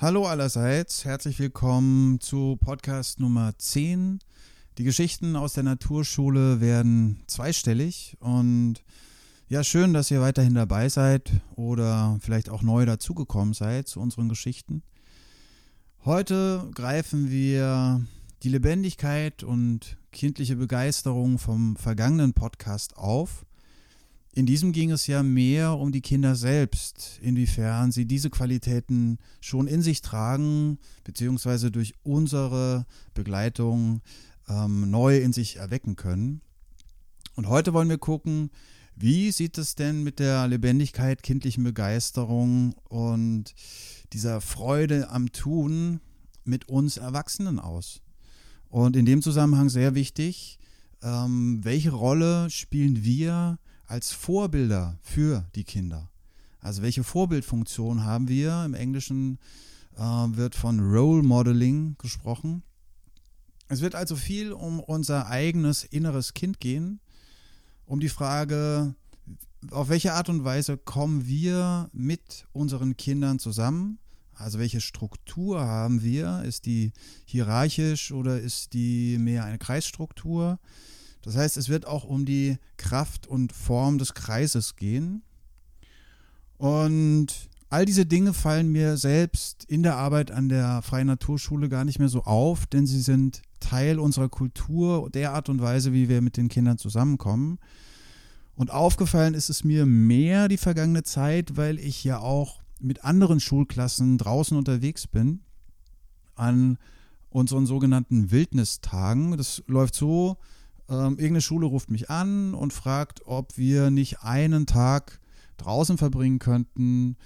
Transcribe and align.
Hallo 0.00 0.26
allerseits, 0.26 1.04
herzlich 1.04 1.40
willkommen 1.40 2.20
zu 2.20 2.56
Podcast 2.60 3.18
Nummer 3.18 3.58
10. 3.58 4.20
Die 4.78 4.84
Geschichten 4.84 5.34
aus 5.34 5.54
der 5.54 5.64
Naturschule 5.64 6.60
werden 6.60 7.24
zweistellig 7.26 8.16
und 8.20 8.84
ja, 9.48 9.64
schön, 9.64 9.92
dass 9.94 10.12
ihr 10.12 10.20
weiterhin 10.20 10.54
dabei 10.54 10.88
seid 10.88 11.32
oder 11.56 12.16
vielleicht 12.20 12.48
auch 12.48 12.62
neu 12.62 12.86
dazugekommen 12.86 13.54
seid 13.54 13.88
zu 13.88 13.98
unseren 13.98 14.28
Geschichten. 14.28 14.84
Heute 16.04 16.70
greifen 16.76 17.28
wir 17.28 18.00
die 18.44 18.50
Lebendigkeit 18.50 19.42
und 19.42 19.98
kindliche 20.12 20.54
Begeisterung 20.54 21.40
vom 21.40 21.74
vergangenen 21.74 22.34
Podcast 22.34 22.96
auf. 22.96 23.44
In 24.38 24.46
diesem 24.46 24.70
ging 24.70 24.92
es 24.92 25.08
ja 25.08 25.24
mehr 25.24 25.76
um 25.76 25.90
die 25.90 26.00
Kinder 26.00 26.36
selbst, 26.36 27.18
inwiefern 27.22 27.90
sie 27.90 28.04
diese 28.04 28.30
Qualitäten 28.30 29.18
schon 29.40 29.66
in 29.66 29.82
sich 29.82 30.00
tragen, 30.00 30.78
beziehungsweise 31.02 31.72
durch 31.72 31.94
unsere 32.04 32.86
Begleitung 33.14 34.00
ähm, 34.48 34.88
neu 34.92 35.18
in 35.18 35.32
sich 35.32 35.56
erwecken 35.56 35.96
können. 35.96 36.40
Und 37.34 37.48
heute 37.48 37.72
wollen 37.72 37.88
wir 37.88 37.98
gucken, 37.98 38.50
wie 38.94 39.32
sieht 39.32 39.58
es 39.58 39.74
denn 39.74 40.04
mit 40.04 40.20
der 40.20 40.46
Lebendigkeit, 40.46 41.24
kindlichen 41.24 41.64
Begeisterung 41.64 42.74
und 42.88 43.56
dieser 44.12 44.40
Freude 44.40 45.10
am 45.10 45.32
Tun 45.32 45.98
mit 46.44 46.68
uns 46.68 46.96
Erwachsenen 46.96 47.58
aus? 47.58 48.02
Und 48.68 48.94
in 48.94 49.04
dem 49.04 49.20
Zusammenhang 49.20 49.68
sehr 49.68 49.96
wichtig, 49.96 50.60
ähm, 51.02 51.58
welche 51.64 51.90
Rolle 51.90 52.50
spielen 52.50 53.02
wir 53.02 53.58
als 53.88 54.12
Vorbilder 54.12 54.96
für 55.02 55.44
die 55.56 55.64
Kinder? 55.64 56.08
Also 56.60 56.82
welche 56.82 57.02
Vorbildfunktion 57.02 58.04
haben 58.04 58.28
wir? 58.28 58.64
Im 58.64 58.74
Englischen 58.74 59.38
äh, 59.96 60.00
wird 60.00 60.54
von 60.54 60.78
Role 60.78 61.24
Modeling 61.24 61.96
gesprochen. 61.98 62.62
Es 63.66 63.80
wird 63.80 63.96
also 63.96 64.14
viel 64.14 64.52
um 64.52 64.78
unser 64.78 65.26
eigenes 65.26 65.82
inneres 65.82 66.34
Kind 66.34 66.60
gehen, 66.60 67.00
um 67.84 67.98
die 67.98 68.08
Frage, 68.08 68.94
auf 69.72 69.88
welche 69.88 70.12
Art 70.12 70.28
und 70.28 70.44
Weise 70.44 70.78
kommen 70.78 71.26
wir 71.26 71.90
mit 71.92 72.46
unseren 72.52 72.96
Kindern 72.96 73.40
zusammen 73.40 73.98
also 74.38 74.60
welche 74.60 74.80
Struktur 74.80 75.60
haben 75.60 76.02
wir? 76.02 76.42
Ist 76.44 76.66
die 76.66 76.92
hierarchisch 77.24 78.12
oder 78.12 78.40
ist 78.40 78.72
die 78.72 79.18
mehr 79.18 79.44
eine 79.44 79.58
Kreisstruktur? 79.58 80.60
Das 81.22 81.36
heißt, 81.36 81.56
es 81.56 81.68
wird 81.68 81.86
auch 81.86 82.04
um 82.04 82.24
die 82.24 82.58
Kraft 82.76 83.26
und 83.26 83.52
Form 83.52 83.98
des 83.98 84.14
Kreises 84.14 84.76
gehen. 84.76 85.22
Und 86.56 87.48
all 87.70 87.84
diese 87.84 88.06
Dinge 88.06 88.32
fallen 88.32 88.70
mir 88.70 88.96
selbst 88.96 89.64
in 89.64 89.82
der 89.82 89.96
Arbeit 89.96 90.30
an 90.30 90.48
der 90.48 90.82
Freien 90.82 91.06
Naturschule 91.06 91.68
gar 91.68 91.84
nicht 91.84 91.98
mehr 91.98 92.08
so 92.08 92.22
auf, 92.24 92.66
denn 92.66 92.86
sie 92.86 93.00
sind 93.00 93.42
Teil 93.60 93.98
unserer 93.98 94.28
Kultur, 94.28 95.10
der 95.10 95.32
Art 95.32 95.48
und 95.48 95.60
Weise, 95.60 95.92
wie 95.92 96.08
wir 96.08 96.22
mit 96.22 96.36
den 96.36 96.48
Kindern 96.48 96.78
zusammenkommen. 96.78 97.58
Und 98.54 98.72
aufgefallen 98.72 99.34
ist 99.34 99.50
es 99.50 99.62
mir 99.62 99.86
mehr 99.86 100.48
die 100.48 100.56
vergangene 100.56 101.04
Zeit, 101.04 101.56
weil 101.56 101.78
ich 101.78 102.02
ja 102.02 102.18
auch 102.18 102.60
mit 102.80 103.04
anderen 103.04 103.40
Schulklassen 103.40 104.18
draußen 104.18 104.56
unterwegs 104.56 105.06
bin 105.06 105.40
an 106.34 106.78
unseren 107.30 107.66
sogenannten 107.66 108.30
Wildnistagen. 108.30 109.36
Das 109.36 109.62
läuft 109.66 109.94
so, 109.94 110.38
ähm, 110.88 111.12
irgendeine 111.18 111.40
Schule 111.40 111.66
ruft 111.66 111.90
mich 111.90 112.10
an 112.10 112.54
und 112.54 112.72
fragt, 112.72 113.26
ob 113.26 113.56
wir 113.56 113.90
nicht 113.90 114.22
einen 114.22 114.66
Tag 114.66 115.20
draußen 115.58 115.98
verbringen 115.98 116.38
könnten. 116.38 117.16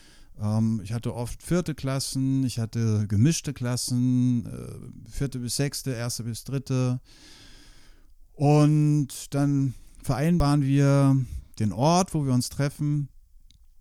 Ähm, 0.41 0.81
ich 0.83 0.93
hatte 0.93 1.15
oft 1.15 1.43
vierte 1.43 1.75
Klassen, 1.75 2.45
ich 2.45 2.59
hatte 2.59 3.07
gemischte 3.07 3.53
Klassen, 3.53 4.47
äh, 4.47 5.11
vierte 5.11 5.39
bis 5.39 5.57
sechste, 5.57 5.93
erste 5.93 6.25
bis 6.25 6.45
dritte. 6.45 7.01
Und 8.33 9.35
dann 9.35 9.75
vereinbaren 10.03 10.63
wir 10.63 11.17
den 11.59 11.73
Ort, 11.73 12.15
wo 12.15 12.25
wir 12.25 12.33
uns 12.33 12.49
treffen. 12.49 13.09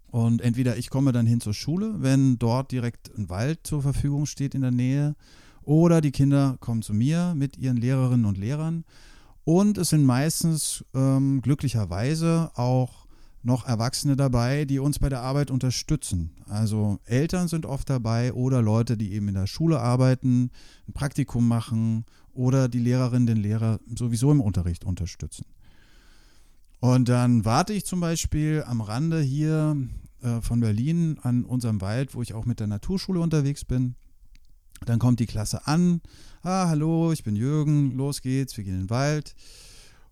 Und 0.07 0.41
entweder 0.41 0.77
ich 0.77 0.89
komme 0.89 1.13
dann 1.13 1.25
hin 1.25 1.39
zur 1.39 1.53
Schule, 1.53 1.95
wenn 1.99 2.37
dort 2.37 2.71
direkt 2.71 3.09
ein 3.17 3.29
Wald 3.29 3.61
zur 3.63 3.81
Verfügung 3.81 4.25
steht 4.25 4.53
in 4.53 4.61
der 4.61 4.71
Nähe, 4.71 5.15
oder 5.63 6.01
die 6.01 6.11
Kinder 6.11 6.57
kommen 6.59 6.81
zu 6.81 6.93
mir 6.93 7.33
mit 7.35 7.57
ihren 7.57 7.77
Lehrerinnen 7.77 8.25
und 8.25 8.37
Lehrern. 8.37 8.83
Und 9.43 9.77
es 9.77 9.89
sind 9.89 10.05
meistens 10.05 10.85
ähm, 10.93 11.41
glücklicherweise 11.41 12.51
auch 12.55 13.07
noch 13.43 13.65
Erwachsene 13.65 14.15
dabei, 14.15 14.65
die 14.65 14.79
uns 14.79 14.99
bei 14.99 15.09
der 15.09 15.21
Arbeit 15.21 15.49
unterstützen. 15.49 16.31
Also 16.47 16.99
Eltern 17.05 17.47
sind 17.47 17.65
oft 17.65 17.89
dabei 17.89 18.33
oder 18.33 18.61
Leute, 18.61 18.97
die 18.97 19.13
eben 19.13 19.29
in 19.29 19.33
der 19.33 19.47
Schule 19.47 19.79
arbeiten, 19.79 20.51
ein 20.87 20.93
Praktikum 20.93 21.47
machen 21.47 22.05
oder 22.33 22.69
die 22.69 22.79
Lehrerinnen 22.79 23.25
den 23.25 23.37
Lehrer 23.37 23.79
sowieso 23.95 24.31
im 24.31 24.41
Unterricht 24.41 24.85
unterstützen. 24.85 25.45
Und 26.79 27.09
dann 27.09 27.45
warte 27.45 27.73
ich 27.73 27.85
zum 27.85 27.99
Beispiel 27.99 28.63
am 28.65 28.81
Rande 28.81 29.21
hier 29.21 29.75
äh, 30.21 30.41
von 30.41 30.59
Berlin 30.59 31.17
an 31.21 31.45
unserem 31.45 31.81
Wald, 31.81 32.15
wo 32.15 32.21
ich 32.21 32.33
auch 32.33 32.45
mit 32.45 32.59
der 32.59 32.67
Naturschule 32.67 33.19
unterwegs 33.19 33.65
bin. 33.65 33.95
Dann 34.85 34.99
kommt 34.99 35.19
die 35.19 35.27
Klasse 35.27 35.67
an. 35.67 36.01
Ah, 36.43 36.69
hallo, 36.69 37.11
ich 37.11 37.23
bin 37.23 37.35
Jürgen, 37.35 37.91
los 37.95 38.23
geht's, 38.23 38.57
wir 38.57 38.63
gehen 38.63 38.73
in 38.73 38.79
den 38.81 38.89
Wald. 38.89 39.35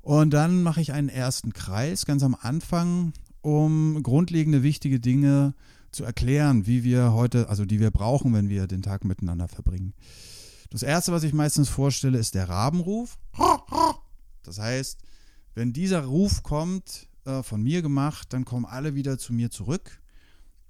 Und 0.03 0.31
dann 0.31 0.61
mache 0.61 0.79
ich 0.79 0.93
einen 0.93 1.09
ersten 1.09 1.53
Kreis 1.53 2.05
ganz 2.05 2.21
am 2.21 2.37
Anfang, 2.39 3.13
um 3.41 4.03
grundlegende 4.03 4.61
wichtige 4.61 4.99
Dinge 4.99 5.55
zu 5.91 6.03
erklären, 6.03 6.67
wie 6.67 6.83
wir 6.83 7.13
heute, 7.13 7.49
also 7.49 7.65
die 7.65 7.79
wir 7.79 7.89
brauchen, 7.89 8.31
wenn 8.31 8.47
wir 8.47 8.67
den 8.67 8.83
Tag 8.83 9.05
miteinander 9.05 9.47
verbringen. 9.47 9.95
Das 10.69 10.83
erste, 10.83 11.11
was 11.11 11.23
ich 11.23 11.33
meistens 11.33 11.67
vorstelle, 11.67 12.19
ist 12.19 12.35
der 12.35 12.47
Rabenruf. 12.47 13.17
Das 14.43 14.59
heißt, 14.59 14.99
wenn 15.55 15.73
dieser 15.73 16.03
Ruf 16.03 16.43
kommt, 16.43 17.07
äh, 17.25 17.41
von 17.41 17.63
mir 17.63 17.81
gemacht, 17.81 18.33
dann 18.33 18.45
kommen 18.45 18.65
alle 18.65 18.93
wieder 18.93 19.17
zu 19.17 19.33
mir 19.33 19.49
zurück. 19.49 19.99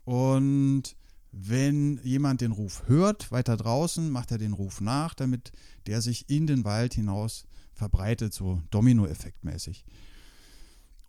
Und 0.06 0.96
wenn 1.32 2.00
jemand 2.04 2.42
den 2.42 2.52
Ruf 2.52 2.84
hört, 2.88 3.32
weiter 3.32 3.58
draußen, 3.58 4.10
macht 4.10 4.32
er 4.32 4.38
den 4.38 4.54
Ruf 4.54 4.82
nach, 4.82 5.14
damit 5.14 5.52
der 5.88 6.02
sich 6.02 6.30
in 6.30 6.48
den 6.48 6.64
Wald 6.64 6.94
hinaus 6.94 7.46
verbreitet, 7.74 8.34
so 8.34 8.62
Domino-Effekt-mäßig. 8.72 9.86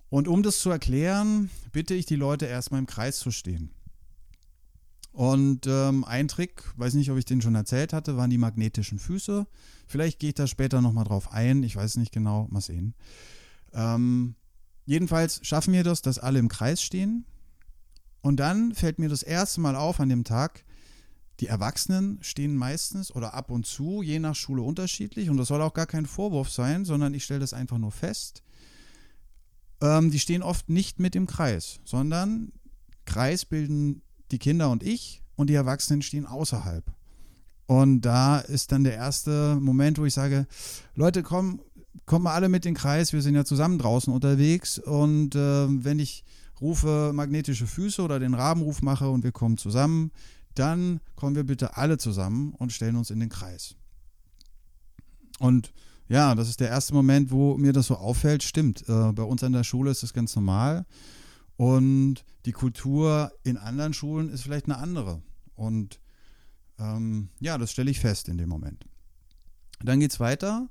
Und 0.09 0.29
um 0.29 0.43
das 0.43 0.61
zu 0.61 0.71
erklären, 0.71 1.51
bitte 1.73 1.95
ich 1.95 2.07
die 2.07 2.17
Leute 2.17 2.47
erstmal 2.47 2.81
im 2.81 2.87
Kreis 2.87 3.19
zu 3.19 3.31
stehen. 3.31 3.71
Und 5.13 5.67
ähm, 5.67 6.05
ein 6.05 6.29
Trick, 6.29 6.65
weiß 6.77 6.95
nicht, 6.95 7.11
ob 7.11 7.19
ich 7.19 7.25
den 7.25 7.43
schon 7.43 7.55
erzählt 7.55 7.93
hatte, 7.93 8.17
waren 8.17 8.31
die 8.31 8.39
magnetischen 8.39 8.99
Füße. 8.99 9.47
Vielleicht 9.87 10.19
gehe 10.19 10.31
ich 10.31 10.35
da 10.35 10.47
später 10.47 10.81
nochmal 10.81 11.05
drauf 11.05 11.33
ein, 11.33 11.63
ich 11.63 11.75
weiß 11.75 11.97
nicht 11.97 12.13
genau, 12.13 12.47
mal 12.51 12.61
sehen. 12.61 12.95
Ähm, 13.73 14.37
Jedenfalls 14.91 15.39
schaffen 15.47 15.73
wir 15.73 15.85
das, 15.85 16.03
dass 16.03 16.19
alle 16.19 16.41
im 16.41 16.49
Kreis 16.49 16.83
stehen. 16.83 17.25
Und 18.23 18.39
dann 18.39 18.75
fällt 18.75 18.99
mir 18.99 19.09
das 19.09 19.23
erste 19.23 19.61
Mal 19.61 19.77
auf 19.77 20.01
an 20.01 20.09
dem 20.09 20.25
Tag, 20.25 20.65
die 21.41 21.47
Erwachsenen 21.47 22.19
stehen 22.21 22.55
meistens 22.55 23.15
oder 23.15 23.33
ab 23.33 23.51
und 23.51 23.67
zu, 23.67 24.03
je 24.03 24.19
nach 24.19 24.35
Schule 24.35 24.63
unterschiedlich. 24.63 25.31
Und 25.31 25.39
das 25.39 25.49
soll 25.49 25.63
auch 25.63 25.73
gar 25.73 25.87
kein 25.87 26.05
Vorwurf 26.05 26.51
sein, 26.51 26.85
sondern 26.85 27.15
ich 27.15 27.25
stelle 27.25 27.41
das 27.41 27.55
einfach 27.55 27.79
nur 27.79 27.93
fest. 27.93 28.43
Ähm, 29.81 30.11
die 30.11 30.19
stehen 30.19 30.43
oft 30.43 30.69
nicht 30.69 30.99
mit 30.99 31.17
im 31.17 31.27
Kreis, 31.27 31.81
sondern 31.85 32.53
Kreis 33.07 33.47
bilden 33.47 34.03
die 34.31 34.39
Kinder 34.39 34.71
und 34.71 34.83
ich 34.83 35.23
und 35.35 35.49
die 35.49 35.55
Erwachsenen 35.55 36.03
stehen 36.03 36.27
außerhalb. 36.27 36.85
Und 37.67 38.03
da 38.03 38.41
ist 38.41 38.73
dann 38.73 38.85
der 38.85 38.95
erste 38.95 39.57
Moment, 39.61 39.99
wo 39.99 40.05
ich 40.05 40.13
sage, 40.13 40.47
Leute, 40.95 41.23
komm, 41.23 41.63
kommt 42.05 42.25
mal 42.25 42.35
alle 42.35 42.49
mit 42.49 42.67
in 42.67 42.75
den 42.75 42.79
Kreis, 42.79 43.13
wir 43.13 43.23
sind 43.23 43.35
ja 43.35 43.45
zusammen 43.45 43.79
draußen 43.79 44.13
unterwegs 44.13 44.79
und 44.79 45.35
äh, 45.35 45.67
wenn 45.69 45.99
ich 45.99 46.25
rufe 46.61 47.13
magnetische 47.15 47.67
Füße 47.67 48.03
oder 48.03 48.19
den 48.19 48.35
Rabenruf 48.35 48.83
mache 48.83 49.09
und 49.09 49.25
wir 49.25 49.33
kommen 49.33 49.57
zusammen, 49.57 50.11
dann 50.55 51.01
kommen 51.17 51.37
wir 51.37 51.45
bitte 51.45 51.77
alle 51.77 51.99
zusammen 51.99 52.55
und 52.59 52.73
stellen 52.73 52.97
uns 52.97 53.11
in 53.11 53.21
den 53.21 53.29
Kreis. 53.29 53.77
Und 55.39 55.73
ja, 56.09 56.35
das 56.35 56.49
ist 56.49 56.61
der 56.61 56.69
erste 56.69 56.93
Moment, 56.93 57.31
wo 57.31 57.57
mir 57.57 57.73
das 57.73 57.87
so 57.87 57.97
auffällt. 57.97 58.43
Stimmt, 58.43 58.83
äh, 58.89 59.13
bei 59.13 59.23
uns 59.23 59.45
an 59.45 59.53
der 59.53 59.65
Schule 59.65 59.91
ist 59.91 60.03
das 60.03 60.13
ganz 60.13 60.35
normal. 60.35 60.85
Und 61.57 62.25
die 62.47 62.53
Kultur 62.53 63.33
in 63.45 63.57
anderen 63.57 63.93
Schulen 63.95 64.29
ist 64.29 64.43
vielleicht 64.43 64.65
eine 64.65 64.79
andere. 64.79 65.23
Und 65.55 66.01
ähm, 66.79 67.29
ja, 67.39 67.59
das 67.59 67.71
stelle 67.71 67.91
ich 67.91 68.01
fest 68.01 68.29
in 68.29 68.39
dem 68.39 68.49
Moment. 68.49 68.87
Dann 69.83 70.01
geht 70.01 70.11
es 70.11 70.21
weiter. 70.21 70.69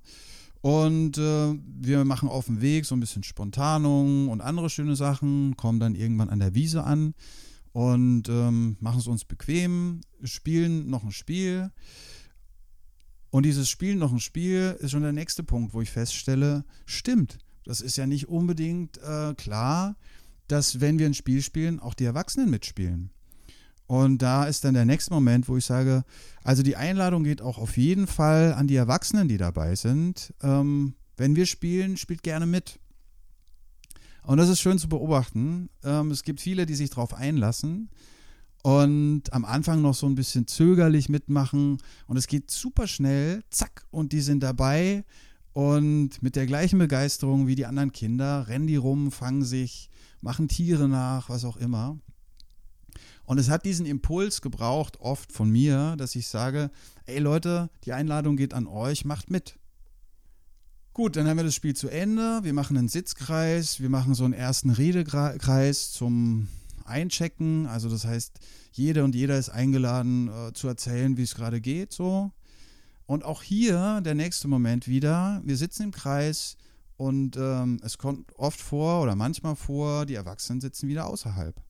Und 0.61 1.17
äh, 1.17 1.55
wir 1.79 2.03
machen 2.03 2.27
auf 2.27 2.47
dem 2.47 2.61
Weg 2.61 2.85
so 2.85 2.95
ein 2.95 2.99
bisschen 2.99 3.23
Spontanung 3.23 4.27
und 4.27 4.41
andere 4.41 4.69
schöne 4.69 4.95
Sachen, 4.95 5.55
kommen 5.55 5.79
dann 5.79 5.95
irgendwann 5.95 6.29
an 6.29 6.39
der 6.39 6.53
Wiese 6.53 6.83
an 6.83 7.13
und 7.71 8.27
ähm, 8.27 8.75
machen 8.81 8.99
es 8.99 9.07
uns 9.07 9.23
bequem, 9.23 10.01
spielen 10.23 10.89
noch 10.89 11.03
ein 11.03 11.11
Spiel. 11.11 11.71
Und 13.29 13.45
dieses 13.45 13.69
Spielen 13.69 13.99
noch 13.99 14.11
ein 14.11 14.19
Spiel 14.19 14.75
ist 14.79 14.91
schon 14.91 15.03
der 15.03 15.13
nächste 15.13 15.43
Punkt, 15.43 15.73
wo 15.73 15.81
ich 15.81 15.91
feststelle, 15.91 16.65
stimmt, 16.85 17.37
das 17.63 17.79
ist 17.79 17.95
ja 17.95 18.07
nicht 18.07 18.27
unbedingt 18.27 18.97
äh, 18.97 19.33
klar, 19.35 19.95
dass 20.47 20.81
wenn 20.81 20.99
wir 20.99 21.05
ein 21.05 21.13
Spiel 21.13 21.41
spielen, 21.41 21.79
auch 21.79 21.93
die 21.93 22.05
Erwachsenen 22.05 22.49
mitspielen. 22.49 23.11
Und 23.89 24.21
da 24.21 24.43
ist 24.43 24.63
dann 24.65 24.75
der 24.75 24.85
nächste 24.85 25.11
Moment, 25.11 25.49
wo 25.49 25.57
ich 25.57 25.65
sage, 25.65 26.03
also 26.43 26.61
die 26.61 26.75
Einladung 26.75 27.23
geht 27.23 27.41
auch 27.41 27.57
auf 27.57 27.75
jeden 27.75 28.05
Fall 28.05 28.53
an 28.53 28.67
die 28.67 28.75
Erwachsenen, 28.75 29.27
die 29.27 29.37
dabei 29.37 29.73
sind. 29.73 30.31
Ähm, 30.43 30.93
wenn 31.17 31.35
wir 31.35 31.47
spielen, 31.47 31.97
spielt 31.97 32.21
gerne 32.21 32.45
mit. 32.45 32.79
Und 34.21 34.37
das 34.37 34.47
ist 34.47 34.59
schön 34.59 34.77
zu 34.77 34.89
beobachten. 34.89 35.71
Ähm, 35.83 36.11
es 36.11 36.21
gibt 36.21 36.39
viele, 36.39 36.67
die 36.67 36.75
sich 36.75 36.91
darauf 36.91 37.15
einlassen 37.15 37.89
und 38.61 39.33
am 39.33 39.43
Anfang 39.43 39.81
noch 39.81 39.95
so 39.95 40.05
ein 40.05 40.13
bisschen 40.13 40.45
zögerlich 40.45 41.09
mitmachen. 41.09 41.79
Und 42.05 42.17
es 42.17 42.27
geht 42.27 42.51
super 42.51 42.85
schnell, 42.85 43.41
zack, 43.49 43.87
und 43.89 44.13
die 44.13 44.21
sind 44.21 44.43
dabei. 44.43 45.03
Und 45.53 46.21
mit 46.21 46.35
der 46.35 46.45
gleichen 46.45 46.77
Begeisterung 46.77 47.47
wie 47.47 47.55
die 47.55 47.65
anderen 47.65 47.91
Kinder 47.91 48.47
rennen 48.47 48.67
die 48.67 48.75
rum, 48.75 49.11
fangen 49.11 49.43
sich, 49.43 49.89
machen 50.21 50.47
Tiere 50.47 50.87
nach, 50.87 51.27
was 51.27 51.43
auch 51.43 51.57
immer. 51.57 51.97
Und 53.29 53.37
es 53.37 53.47
hat 53.47 53.63
diesen 53.63 53.85
Impuls 53.85 54.41
gebraucht, 54.41 54.99
oft 55.01 55.31
von 55.31 55.51
mir, 55.51 55.93
dass 55.97 56.15
ich 56.15 56.27
sage, 56.27 56.71
ey 57.05 57.19
Leute, 57.19 57.69
die 57.83 57.93
Einladung 57.93 58.37
geht 58.37 58.55
an 58.55 58.65
euch, 58.65 59.05
macht 59.05 59.29
mit. 59.29 59.59
Gut, 60.93 61.15
dann 61.15 61.27
haben 61.27 61.37
wir 61.37 61.43
das 61.43 61.53
Spiel 61.53 61.75
zu 61.75 61.89
Ende. 61.89 62.39
Wir 62.41 62.53
machen 62.53 62.75
einen 62.75 62.87
Sitzkreis, 62.87 63.81
wir 63.81 63.89
machen 63.91 64.15
so 64.15 64.23
einen 64.23 64.33
ersten 64.33 64.71
Redekreis 64.71 65.91
zum 65.91 66.47
Einchecken. 66.85 67.67
Also 67.67 67.87
das 67.87 68.03
heißt, 68.03 68.39
jede 68.71 69.03
und 69.03 69.13
jeder 69.13 69.37
ist 69.37 69.49
eingeladen 69.49 70.29
äh, 70.29 70.53
zu 70.53 70.67
erzählen, 70.67 71.15
wie 71.15 71.21
es 71.21 71.35
gerade 71.35 71.61
geht. 71.61 71.93
So. 71.93 72.31
Und 73.05 73.23
auch 73.23 73.43
hier 73.43 74.01
der 74.01 74.15
nächste 74.15 74.47
Moment 74.47 74.87
wieder. 74.87 75.43
Wir 75.45 75.55
sitzen 75.55 75.83
im 75.83 75.91
Kreis 75.91 76.57
und 76.97 77.37
ähm, 77.37 77.79
es 77.83 77.99
kommt 77.99 78.35
oft 78.39 78.59
vor 78.59 79.03
oder 79.03 79.15
manchmal 79.15 79.55
vor, 79.55 80.07
die 80.07 80.15
Erwachsenen 80.15 80.61
sitzen 80.61 80.87
wieder 80.87 81.05
außerhalb. 81.05 81.61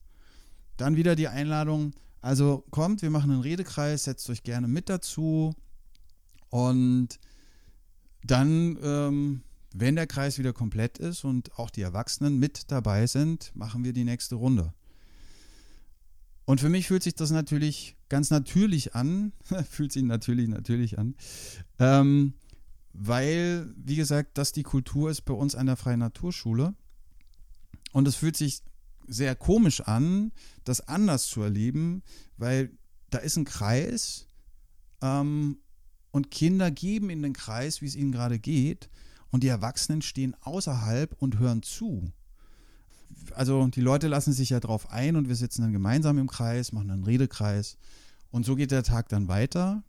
Dann 0.80 0.96
wieder 0.96 1.14
die 1.14 1.28
Einladung, 1.28 1.92
also 2.22 2.64
kommt, 2.70 3.02
wir 3.02 3.10
machen 3.10 3.30
einen 3.30 3.42
Redekreis, 3.42 4.04
setzt 4.04 4.30
euch 4.30 4.42
gerne 4.44 4.66
mit 4.66 4.88
dazu. 4.88 5.54
Und 6.48 7.20
dann, 8.24 8.78
ähm, 8.82 9.42
wenn 9.74 9.96
der 9.96 10.06
Kreis 10.06 10.38
wieder 10.38 10.54
komplett 10.54 10.96
ist 10.96 11.24
und 11.24 11.58
auch 11.58 11.68
die 11.68 11.82
Erwachsenen 11.82 12.38
mit 12.38 12.70
dabei 12.70 13.06
sind, 13.06 13.52
machen 13.54 13.84
wir 13.84 13.92
die 13.92 14.04
nächste 14.04 14.36
Runde. 14.36 14.72
Und 16.46 16.62
für 16.62 16.70
mich 16.70 16.88
fühlt 16.88 17.02
sich 17.02 17.14
das 17.14 17.30
natürlich 17.30 17.98
ganz 18.08 18.30
natürlich 18.30 18.94
an, 18.94 19.34
fühlt 19.70 19.92
sich 19.92 20.02
natürlich 20.02 20.48
natürlich 20.48 20.98
an, 20.98 21.14
ähm, 21.78 22.32
weil, 22.94 23.70
wie 23.76 23.96
gesagt, 23.96 24.38
das 24.38 24.52
die 24.52 24.62
Kultur 24.62 25.10
ist 25.10 25.26
bei 25.26 25.34
uns 25.34 25.54
an 25.54 25.66
der 25.66 25.76
Freien 25.76 26.00
Naturschule. 26.00 26.74
Und 27.92 28.08
es 28.08 28.16
fühlt 28.16 28.36
sich 28.36 28.62
sehr 29.06 29.34
komisch 29.34 29.80
an, 29.82 30.32
das 30.64 30.86
anders 30.86 31.26
zu 31.26 31.42
erleben, 31.42 32.02
weil 32.36 32.70
da 33.10 33.18
ist 33.18 33.36
ein 33.36 33.44
Kreis 33.44 34.26
ähm, 35.02 35.58
und 36.10 36.30
Kinder 36.30 36.70
geben 36.70 37.10
in 37.10 37.22
den 37.22 37.32
Kreis, 37.32 37.82
wie 37.82 37.86
es 37.86 37.96
ihnen 37.96 38.12
gerade 38.12 38.38
geht, 38.38 38.88
und 39.30 39.42
die 39.42 39.48
Erwachsenen 39.48 40.02
stehen 40.02 40.34
außerhalb 40.40 41.14
und 41.20 41.38
hören 41.38 41.62
zu. 41.62 42.12
Also 43.32 43.66
die 43.68 43.80
Leute 43.80 44.08
lassen 44.08 44.32
sich 44.32 44.50
ja 44.50 44.60
drauf 44.60 44.90
ein 44.90 45.16
und 45.16 45.28
wir 45.28 45.36
sitzen 45.36 45.62
dann 45.62 45.72
gemeinsam 45.72 46.18
im 46.18 46.28
Kreis, 46.28 46.72
machen 46.72 46.90
einen 46.90 47.04
Redekreis 47.04 47.76
und 48.30 48.44
so 48.44 48.56
geht 48.56 48.70
der 48.70 48.82
Tag 48.82 49.08
dann 49.08 49.28
weiter. 49.28 49.82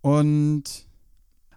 Und 0.00 0.86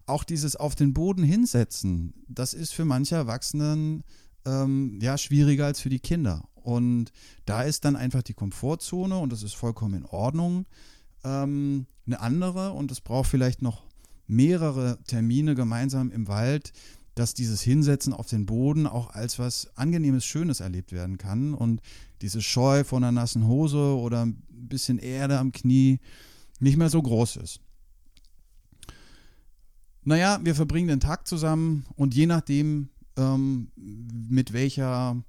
auch 0.06 0.24
dieses 0.24 0.56
auf 0.56 0.76
den 0.76 0.94
Boden 0.94 1.24
hinsetzen, 1.24 2.14
das 2.28 2.54
ist 2.54 2.74
für 2.74 2.86
manche 2.86 3.16
Erwachsenen 3.16 4.04
ähm, 4.46 5.00
ja, 5.02 5.18
schwieriger 5.18 5.66
als 5.66 5.80
für 5.80 5.90
die 5.90 6.00
Kinder. 6.00 6.44
Und 6.56 7.12
da 7.46 7.64
ist 7.64 7.86
dann 7.86 7.96
einfach 7.96 8.24
die 8.24 8.34
Komfortzone 8.34 9.18
und 9.18 9.32
das 9.32 9.44
ist 9.44 9.56
vollkommen 9.56 9.96
in 9.96 10.06
Ordnung. 10.06 10.66
Ähm, 11.24 11.86
eine 12.06 12.20
andere 12.20 12.72
und 12.72 12.92
es 12.92 13.02
braucht 13.02 13.30
vielleicht 13.30 13.62
noch 13.62 13.84
mehrere 14.28 14.98
Termine 15.06 15.56
gemeinsam 15.56 16.12
im 16.12 16.28
Wald, 16.28 16.72
dass 17.16 17.34
dieses 17.34 17.62
Hinsetzen 17.62 18.14
auf 18.14 18.28
den 18.28 18.46
Boden 18.46 18.88
auch 18.88 19.12
als 19.12 19.38
was 19.40 19.70
Angenehmes, 19.76 20.26
Schönes 20.26 20.62
erlebt 20.62 20.92
werden 20.92 21.18
kann 21.18 21.54
und 21.54 21.82
diese 22.22 22.42
Scheu 22.42 22.84
von 22.84 23.04
einer 23.04 23.12
nassen 23.12 23.48
Hose 23.48 23.78
oder 23.78 24.26
ein 24.26 24.42
bisschen 24.50 24.98
Erde 24.98 25.38
am 25.38 25.52
Knie 25.52 26.00
nicht 26.60 26.78
mehr 26.78 26.90
so 26.90 27.02
groß 27.02 27.36
ist. 27.38 27.60
Naja, 30.06 30.40
wir 30.44 30.56
verbringen 30.56 30.88
den 30.88 31.00
Tag 31.00 31.28
zusammen 31.28 31.86
und 31.96 32.16
je 32.16 32.26
nachdem, 32.26 32.90
ähm, 33.18 33.72
mit 33.76 34.54
welcher 34.54 35.24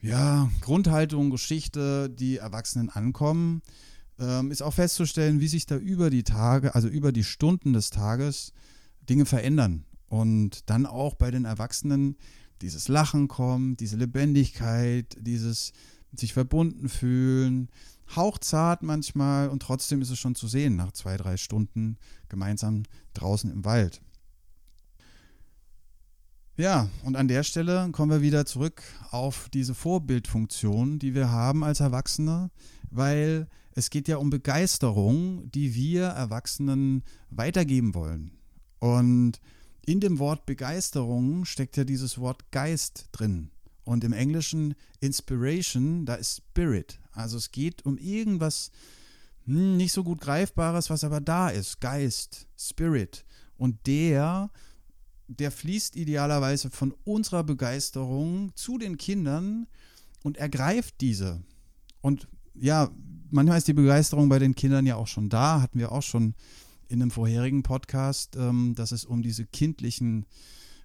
ja, 0.00 0.50
Grundhaltung, 0.60 1.30
Geschichte 1.30 2.10
die 2.10 2.36
Erwachsenen 2.36 2.90
ankommen, 2.90 3.62
ähm, 4.18 4.50
ist 4.50 4.62
auch 4.62 4.74
festzustellen, 4.74 5.40
wie 5.40 5.48
sich 5.48 5.66
da 5.66 5.76
über 5.76 6.10
die 6.10 6.24
Tage, 6.24 6.74
also 6.74 6.88
über 6.88 7.10
die 7.10 7.24
Stunden 7.24 7.72
des 7.72 7.90
Tages 7.90 8.52
Dinge 9.08 9.24
verändern. 9.24 9.84
Und 10.08 10.68
dann 10.70 10.86
auch 10.86 11.14
bei 11.14 11.30
den 11.30 11.44
Erwachsenen 11.44 12.16
dieses 12.60 12.88
Lachen 12.88 13.28
kommt, 13.28 13.80
diese 13.80 13.96
Lebendigkeit, 13.96 15.16
dieses 15.20 15.72
sich 16.14 16.32
verbunden 16.32 16.88
fühlen, 16.88 17.68
hauchzart 18.14 18.82
manchmal 18.82 19.48
und 19.48 19.60
trotzdem 19.60 20.02
ist 20.02 20.10
es 20.10 20.18
schon 20.18 20.34
zu 20.34 20.46
sehen 20.46 20.76
nach 20.76 20.92
zwei, 20.92 21.16
drei 21.16 21.36
Stunden 21.36 21.96
gemeinsam 22.28 22.84
draußen 23.14 23.50
im 23.50 23.64
Wald. 23.64 24.00
Ja, 26.56 26.88
und 27.02 27.16
an 27.16 27.26
der 27.26 27.42
Stelle 27.42 27.88
kommen 27.90 28.12
wir 28.12 28.22
wieder 28.22 28.46
zurück 28.46 28.82
auf 29.10 29.48
diese 29.52 29.74
Vorbildfunktion, 29.74 31.00
die 31.00 31.12
wir 31.12 31.30
haben 31.30 31.64
als 31.64 31.80
Erwachsene, 31.80 32.52
weil 32.90 33.48
es 33.72 33.90
geht 33.90 34.06
ja 34.06 34.18
um 34.18 34.30
Begeisterung, 34.30 35.50
die 35.50 35.74
wir 35.74 36.04
Erwachsenen 36.04 37.02
weitergeben 37.28 37.92
wollen. 37.96 38.38
Und 38.78 39.40
in 39.84 39.98
dem 39.98 40.20
Wort 40.20 40.46
Begeisterung 40.46 41.44
steckt 41.44 41.76
ja 41.76 41.82
dieses 41.82 42.18
Wort 42.18 42.52
Geist 42.52 43.08
drin. 43.10 43.50
Und 43.82 44.04
im 44.04 44.12
Englischen 44.12 44.76
Inspiration, 45.00 46.06
da 46.06 46.14
ist 46.14 46.36
Spirit. 46.36 47.00
Also 47.10 47.36
es 47.36 47.50
geht 47.50 47.84
um 47.84 47.98
irgendwas 47.98 48.70
hm, 49.44 49.76
nicht 49.76 49.92
so 49.92 50.04
gut 50.04 50.20
Greifbares, 50.20 50.88
was 50.88 51.02
aber 51.02 51.20
da 51.20 51.48
ist. 51.48 51.80
Geist, 51.80 52.46
Spirit. 52.56 53.24
Und 53.56 53.88
der 53.88 54.50
der 55.28 55.50
fließt 55.50 55.96
idealerweise 55.96 56.70
von 56.70 56.94
unserer 57.04 57.44
Begeisterung 57.44 58.52
zu 58.54 58.78
den 58.78 58.98
Kindern 58.98 59.66
und 60.22 60.36
ergreift 60.36 61.00
diese. 61.00 61.42
Und 62.00 62.28
ja, 62.54 62.90
manchmal 63.30 63.58
ist 63.58 63.68
die 63.68 63.74
Begeisterung 63.74 64.28
bei 64.28 64.38
den 64.38 64.54
Kindern 64.54 64.86
ja 64.86 64.96
auch 64.96 65.06
schon 65.06 65.28
da, 65.28 65.60
hatten 65.60 65.78
wir 65.78 65.92
auch 65.92 66.02
schon 66.02 66.34
in 66.88 67.00
einem 67.00 67.10
vorherigen 67.10 67.62
Podcast, 67.62 68.36
ähm, 68.36 68.74
dass 68.74 68.92
es 68.92 69.04
um 69.04 69.22
diese 69.22 69.46
kindlichen 69.46 70.26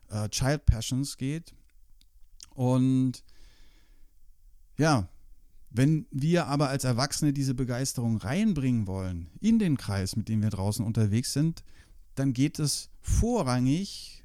äh, 0.10 0.30
Child 0.30 0.66
Passions 0.66 1.18
geht. 1.18 1.54
Und 2.54 3.24
ja, 4.78 5.10
wenn 5.70 6.08
wir 6.10 6.48
aber 6.48 6.70
als 6.70 6.84
Erwachsene 6.84 7.34
diese 7.34 7.54
Begeisterung 7.54 8.18
reinbringen 8.18 8.88
wollen 8.88 9.30
in 9.40 9.60
den 9.60 9.78
Kreis, 9.78 10.16
mit 10.16 10.30
dem 10.30 10.42
wir 10.42 10.50
draußen 10.50 10.84
unterwegs 10.84 11.34
sind, 11.34 11.64
dann 12.16 12.34
geht 12.34 12.60
es 12.60 12.90
vorrangig 13.02 14.19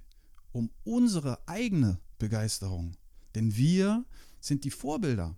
um 0.55 0.71
unsere 0.85 1.47
eigene 1.47 1.99
Begeisterung. 2.19 2.97
Denn 3.35 3.57
wir 3.57 4.05
sind 4.41 4.65
die 4.65 4.71
Vorbilder. 4.71 5.37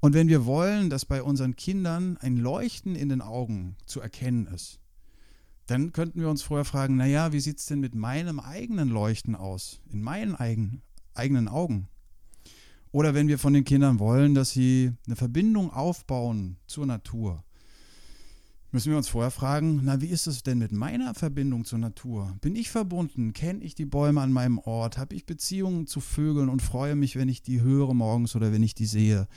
Und 0.00 0.14
wenn 0.14 0.28
wir 0.28 0.46
wollen, 0.46 0.90
dass 0.90 1.04
bei 1.04 1.22
unseren 1.22 1.54
Kindern 1.54 2.16
ein 2.16 2.36
Leuchten 2.36 2.96
in 2.96 3.08
den 3.08 3.20
Augen 3.20 3.76
zu 3.86 4.00
erkennen 4.00 4.46
ist, 4.46 4.80
dann 5.66 5.92
könnten 5.92 6.20
wir 6.20 6.28
uns 6.28 6.42
vorher 6.42 6.64
fragen, 6.64 6.96
naja, 6.96 7.32
wie 7.32 7.40
sieht 7.40 7.58
es 7.58 7.66
denn 7.66 7.80
mit 7.80 7.94
meinem 7.94 8.40
eigenen 8.40 8.88
Leuchten 8.88 9.36
aus, 9.36 9.80
in 9.92 10.02
meinen 10.02 10.34
eigen, 10.34 10.82
eigenen 11.14 11.46
Augen? 11.46 11.88
Oder 12.90 13.14
wenn 13.14 13.28
wir 13.28 13.38
von 13.38 13.52
den 13.52 13.64
Kindern 13.64 13.98
wollen, 13.98 14.34
dass 14.34 14.50
sie 14.50 14.92
eine 15.06 15.16
Verbindung 15.16 15.70
aufbauen 15.70 16.56
zur 16.66 16.86
Natur, 16.86 17.44
müssen 18.72 18.90
wir 18.90 18.96
uns 18.96 19.08
vorher 19.08 19.30
fragen, 19.30 19.80
na, 19.84 20.00
wie 20.00 20.06
ist 20.06 20.26
es 20.26 20.42
denn 20.42 20.58
mit 20.58 20.72
meiner 20.72 21.14
Verbindung 21.14 21.64
zur 21.64 21.78
Natur? 21.78 22.36
Bin 22.40 22.56
ich 22.56 22.70
verbunden? 22.70 23.32
Kenne 23.32 23.62
ich 23.62 23.74
die 23.74 23.84
Bäume 23.84 24.20
an 24.20 24.32
meinem 24.32 24.58
Ort? 24.58 24.98
Habe 24.98 25.14
ich 25.14 25.26
Beziehungen 25.26 25.86
zu 25.86 26.00
Vögeln 26.00 26.48
und 26.48 26.62
freue 26.62 26.96
mich, 26.96 27.16
wenn 27.16 27.28
ich 27.28 27.42
die 27.42 27.60
höre 27.60 27.94
morgens 27.94 28.34
oder 28.34 28.50
wenn 28.52 28.62
ich 28.62 28.74
die 28.74 28.86
sehe? 28.86 29.28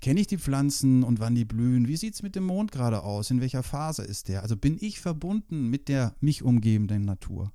Kenne 0.00 0.20
ich 0.20 0.26
die 0.26 0.38
Pflanzen 0.38 1.02
und 1.02 1.20
wann 1.20 1.34
die 1.34 1.44
blühen? 1.44 1.88
Wie 1.88 1.96
sieht 1.96 2.14
es 2.14 2.22
mit 2.22 2.36
dem 2.36 2.44
Mond 2.44 2.72
gerade 2.72 3.02
aus? 3.02 3.30
In 3.30 3.40
welcher 3.40 3.62
Phase 3.62 4.02
ist 4.02 4.28
der? 4.28 4.42
Also 4.42 4.56
bin 4.56 4.78
ich 4.80 5.00
verbunden 5.00 5.68
mit 5.68 5.88
der 5.88 6.14
mich 6.20 6.42
umgebenden 6.42 7.04
Natur? 7.04 7.52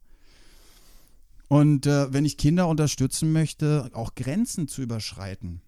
Und 1.48 1.86
äh, 1.86 2.12
wenn 2.12 2.26
ich 2.26 2.38
Kinder 2.38 2.68
unterstützen 2.68 3.32
möchte, 3.32 3.90
auch 3.94 4.16
Grenzen 4.16 4.68
zu 4.68 4.82
überschreiten, 4.82 5.62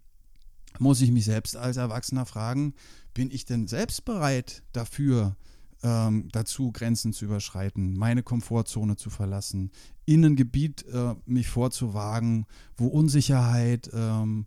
muss 0.80 1.02
ich 1.02 1.12
mich 1.12 1.26
selbst 1.26 1.56
als 1.56 1.78
Erwachsener 1.78 2.26
fragen, 2.26 2.74
bin 3.14 3.32
ich 3.32 3.46
denn 3.46 3.68
selbst 3.68 4.04
bereit 4.04 4.64
dafür, 4.74 5.38
ähm, 5.84 6.30
dazu, 6.32 6.72
Grenzen 6.72 7.14
zu 7.14 7.26
überschreiten, 7.26 7.98
meine 7.98 8.24
Komfortzone 8.24 8.96
zu 8.96 9.10
verlassen, 9.10 9.72
in 10.06 10.26
ein 10.26 10.36
Gebiet 10.36 10.86
äh, 10.88 11.16
mich 11.26 11.48
vorzuwagen, 11.48 12.46
wo 12.78 12.88
Unsicherheit 12.88 13.90
ähm, 13.94 14.46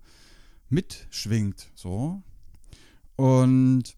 mitschwingt. 0.69 1.71
So. 1.75 2.23
Und 3.17 3.97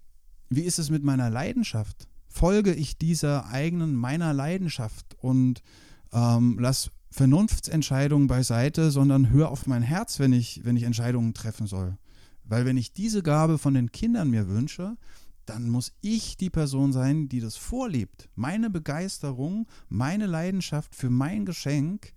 wie 0.49 0.62
ist 0.62 0.78
es 0.78 0.90
mit 0.90 1.04
meiner 1.04 1.30
Leidenschaft? 1.30 2.08
Folge 2.28 2.75
ich 2.75 2.99
dieser 2.99 3.46
eigenen, 3.46 3.94
meiner 3.94 4.32
Leidenschaft 4.32 5.16
und 5.20 5.62
ähm, 6.12 6.58
lass 6.60 6.90
Vernunftsentscheidungen 7.10 8.28
beiseite, 8.28 8.90
sondern 8.90 9.30
hör 9.30 9.50
auf 9.50 9.66
mein 9.66 9.82
Herz, 9.82 10.18
wenn 10.20 10.32
ich, 10.32 10.64
wenn 10.64 10.76
ich 10.76 10.84
Entscheidungen 10.84 11.34
treffen 11.34 11.66
soll. 11.66 11.96
Weil 12.44 12.64
wenn 12.64 12.76
ich 12.76 12.92
diese 12.92 13.22
Gabe 13.22 13.58
von 13.58 13.75
den 13.75 13.92
Kindern 13.92 14.30
mir 14.30 14.49
wünsche, 14.49 14.96
dann 15.47 15.68
muss 15.68 15.92
ich 16.00 16.37
die 16.37 16.50
Person 16.50 16.92
sein, 16.92 17.28
die 17.28 17.40
das 17.40 17.56
vorlebt. 17.56 18.28
Meine 18.35 18.70
Begeisterung, 18.70 19.66
meine 19.88 20.26
Leidenschaft 20.26 20.94
für 20.94 21.11
mein 21.11 21.44
Geschenk, 21.44 22.12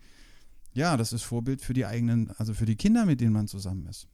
ja, 0.74 0.98
das 0.98 1.13
ist 1.13 1.24
Vorbild 1.24 1.62
für 1.62 1.74
die 1.74 1.86
eigenen, 1.86 2.32
also 2.38 2.53
für 2.53 2.65
die 2.65 2.75
Kinder, 2.75 3.06
mit 3.06 3.22
denen 3.22 3.34
man 3.34 3.48
zusammen 3.48 3.86
ist. 3.88 4.08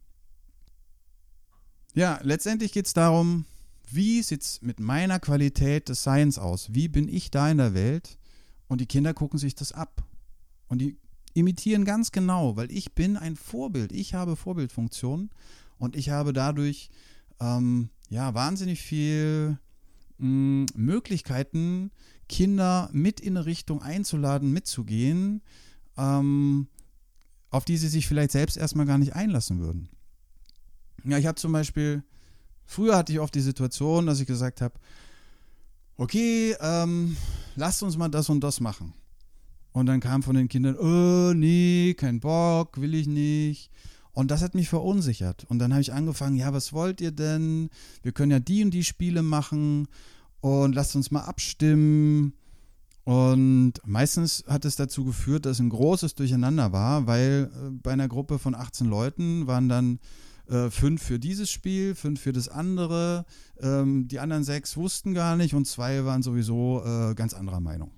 Ja, 1.93 2.19
letztendlich 2.21 2.71
geht 2.71 2.85
es 2.85 2.93
darum, 2.93 3.45
wie 3.91 4.21
sieht 4.21 4.43
es 4.43 4.61
mit 4.61 4.79
meiner 4.79 5.19
Qualität 5.19 5.89
des 5.89 6.03
Seins 6.03 6.37
aus? 6.37 6.73
Wie 6.73 6.87
bin 6.87 7.07
ich 7.07 7.31
da 7.31 7.49
in 7.49 7.57
der 7.57 7.73
Welt? 7.73 8.17
Und 8.67 8.81
die 8.81 8.85
Kinder 8.85 9.13
gucken 9.13 9.39
sich 9.39 9.55
das 9.55 9.71
ab. 9.71 10.03
Und 10.67 10.79
die 10.79 10.97
imitieren 11.33 11.85
ganz 11.85 12.11
genau, 12.11 12.55
weil 12.55 12.71
ich 12.71 12.93
bin 12.93 13.17
ein 13.17 13.35
Vorbild. 13.35 13.91
Ich 13.91 14.13
habe 14.13 14.35
Vorbildfunktionen 14.35 15.31
und 15.77 15.95
ich 15.95 16.09
habe 16.09 16.33
dadurch 16.33 16.89
ähm, 17.39 17.89
ja 18.09 18.33
wahnsinnig 18.33 18.81
viel 18.81 19.57
mh, 20.17 20.25
hm, 20.25 20.65
Möglichkeiten, 20.75 21.91
Kinder 22.27 22.89
mit 22.91 23.19
in 23.19 23.37
eine 23.37 23.45
Richtung 23.45 23.81
einzuladen, 23.81 24.51
mitzugehen, 24.51 25.41
ähm, 25.97 26.67
auf 27.49 27.65
die 27.65 27.77
sie 27.77 27.87
sich 27.87 28.07
vielleicht 28.07 28.31
selbst 28.31 28.57
erstmal 28.57 28.85
gar 28.85 28.97
nicht 28.97 29.15
einlassen 29.15 29.59
würden. 29.59 29.89
Ja, 31.03 31.17
ich 31.17 31.25
habe 31.25 31.39
zum 31.39 31.51
Beispiel, 31.51 32.03
früher 32.65 32.97
hatte 32.97 33.11
ich 33.11 33.19
oft 33.19 33.33
die 33.33 33.41
Situation, 33.41 34.05
dass 34.05 34.19
ich 34.19 34.27
gesagt 34.27 34.61
habe, 34.61 34.75
okay, 35.97 36.55
ähm, 36.59 37.17
lasst 37.55 37.81
uns 37.83 37.97
mal 37.97 38.09
das 38.09 38.29
und 38.29 38.41
das 38.41 38.59
machen. 38.59 38.93
Und 39.71 39.85
dann 39.85 39.99
kam 39.99 40.23
von 40.23 40.35
den 40.35 40.49
Kindern, 40.49 40.77
oh 40.77 41.33
nee, 41.33 41.93
kein 41.95 42.19
Bock, 42.19 42.79
will 42.81 42.95
ich 42.95 43.07
nicht. 43.07 43.71
Und 44.19 44.31
das 44.31 44.41
hat 44.41 44.53
mich 44.53 44.67
verunsichert. 44.67 45.45
Und 45.47 45.59
dann 45.59 45.71
habe 45.71 45.81
ich 45.81 45.93
angefangen, 45.93 46.35
ja, 46.35 46.51
was 46.51 46.73
wollt 46.73 46.99
ihr 46.99 47.11
denn? 47.11 47.69
Wir 48.03 48.11
können 48.11 48.33
ja 48.33 48.41
die 48.41 48.65
und 48.65 48.71
die 48.71 48.83
Spiele 48.83 49.23
machen 49.23 49.87
und 50.41 50.75
lasst 50.75 50.93
uns 50.97 51.09
mal 51.09 51.21
abstimmen. 51.21 52.33
Und 53.05 53.75
meistens 53.85 54.43
hat 54.45 54.65
es 54.65 54.75
dazu 54.75 55.05
geführt, 55.05 55.45
dass 55.45 55.59
ein 55.59 55.69
großes 55.69 56.15
Durcheinander 56.15 56.73
war, 56.73 57.07
weil 57.07 57.49
äh, 57.49 57.69
bei 57.81 57.93
einer 57.93 58.09
Gruppe 58.09 58.39
von 58.39 58.55
18 58.55 58.87
Leuten 58.87 59.47
waren 59.47 59.69
dann 59.69 59.99
äh, 60.49 60.69
fünf 60.69 61.01
für 61.01 61.17
dieses 61.17 61.49
Spiel, 61.49 61.95
fünf 61.95 62.19
für 62.19 62.33
das 62.33 62.49
andere. 62.49 63.25
Ähm, 63.61 64.09
die 64.09 64.19
anderen 64.19 64.43
sechs 64.43 64.75
wussten 64.75 65.13
gar 65.13 65.37
nicht 65.37 65.53
und 65.53 65.65
zwei 65.65 66.03
waren 66.03 66.23
sowieso 66.23 66.83
äh, 66.83 67.15
ganz 67.15 67.33
anderer 67.33 67.61
Meinung. 67.61 67.91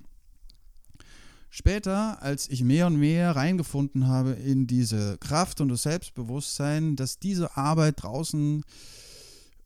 Später, 1.53 2.21
als 2.23 2.49
ich 2.49 2.63
mehr 2.63 2.87
und 2.87 2.95
mehr 2.95 3.35
reingefunden 3.35 4.07
habe 4.07 4.31
in 4.31 4.67
diese 4.67 5.17
Kraft 5.17 5.59
und 5.59 5.67
das 5.67 5.81
Selbstbewusstsein, 5.81 6.95
dass 6.95 7.19
diese 7.19 7.57
Arbeit 7.57 8.01
draußen 8.01 8.63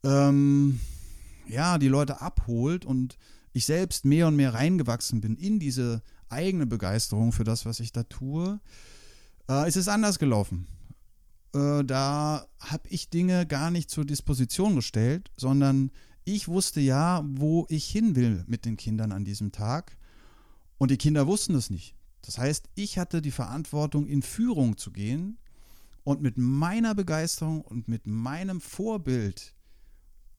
ähm, 0.02 0.80
ja 1.46 1.78
die 1.78 1.86
Leute 1.86 2.20
abholt 2.20 2.84
und 2.84 3.16
ich 3.52 3.66
selbst 3.66 4.04
mehr 4.04 4.26
und 4.26 4.34
mehr 4.34 4.52
reingewachsen 4.52 5.20
bin 5.20 5.36
in 5.36 5.60
diese 5.60 6.02
eigene 6.28 6.66
Begeisterung 6.66 7.30
für 7.30 7.44
das, 7.44 7.64
was 7.64 7.78
ich 7.78 7.92
da 7.92 8.02
tue, 8.02 8.58
äh, 9.48 9.68
ist 9.68 9.76
es 9.76 9.86
anders 9.86 10.18
gelaufen. 10.18 10.66
Äh, 11.54 11.84
da 11.84 12.48
habe 12.58 12.88
ich 12.88 13.10
Dinge 13.10 13.46
gar 13.46 13.70
nicht 13.70 13.90
zur 13.90 14.04
Disposition 14.04 14.74
gestellt, 14.74 15.30
sondern 15.36 15.92
ich 16.24 16.48
wusste 16.48 16.80
ja, 16.80 17.24
wo 17.24 17.64
ich 17.68 17.86
hin 17.86 18.16
will 18.16 18.42
mit 18.48 18.64
den 18.64 18.76
Kindern 18.76 19.12
an 19.12 19.24
diesem 19.24 19.52
Tag 19.52 19.96
und 20.78 20.90
die 20.90 20.96
Kinder 20.96 21.26
wussten 21.26 21.54
es 21.54 21.70
nicht. 21.70 21.94
Das 22.22 22.38
heißt, 22.38 22.68
ich 22.74 22.98
hatte 22.98 23.22
die 23.22 23.30
Verantwortung, 23.30 24.06
in 24.06 24.22
Führung 24.22 24.76
zu 24.76 24.90
gehen 24.90 25.38
und 26.04 26.22
mit 26.22 26.36
meiner 26.36 26.94
Begeisterung 26.94 27.62
und 27.62 27.88
mit 27.88 28.06
meinem 28.06 28.60
Vorbild 28.60 29.54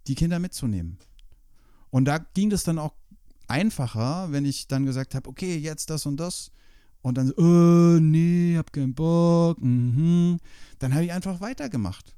die 0.08 0.16
Kinder 0.16 0.40
mitzunehmen. 0.40 0.98
Und 1.90 2.06
da 2.06 2.18
ging 2.18 2.52
es 2.52 2.64
dann 2.64 2.80
auch 2.80 2.94
einfacher, 3.48 4.32
wenn 4.32 4.46
ich 4.46 4.68
dann 4.68 4.86
gesagt 4.86 5.16
habe, 5.16 5.30
okay, 5.30 5.58
jetzt 5.58 5.90
das 5.90 6.06
und 6.06 6.18
das. 6.18 6.52
Und 7.02 7.18
dann, 7.18 7.32
oh, 7.38 8.00
nee, 8.00 8.58
hab 8.58 8.74
keinen 8.74 8.94
Bock. 8.94 9.62
Mhm. 9.62 10.40
Dann 10.80 10.94
habe 10.94 11.06
ich 11.06 11.14
einfach 11.14 11.40
weitergemacht. 11.40 12.16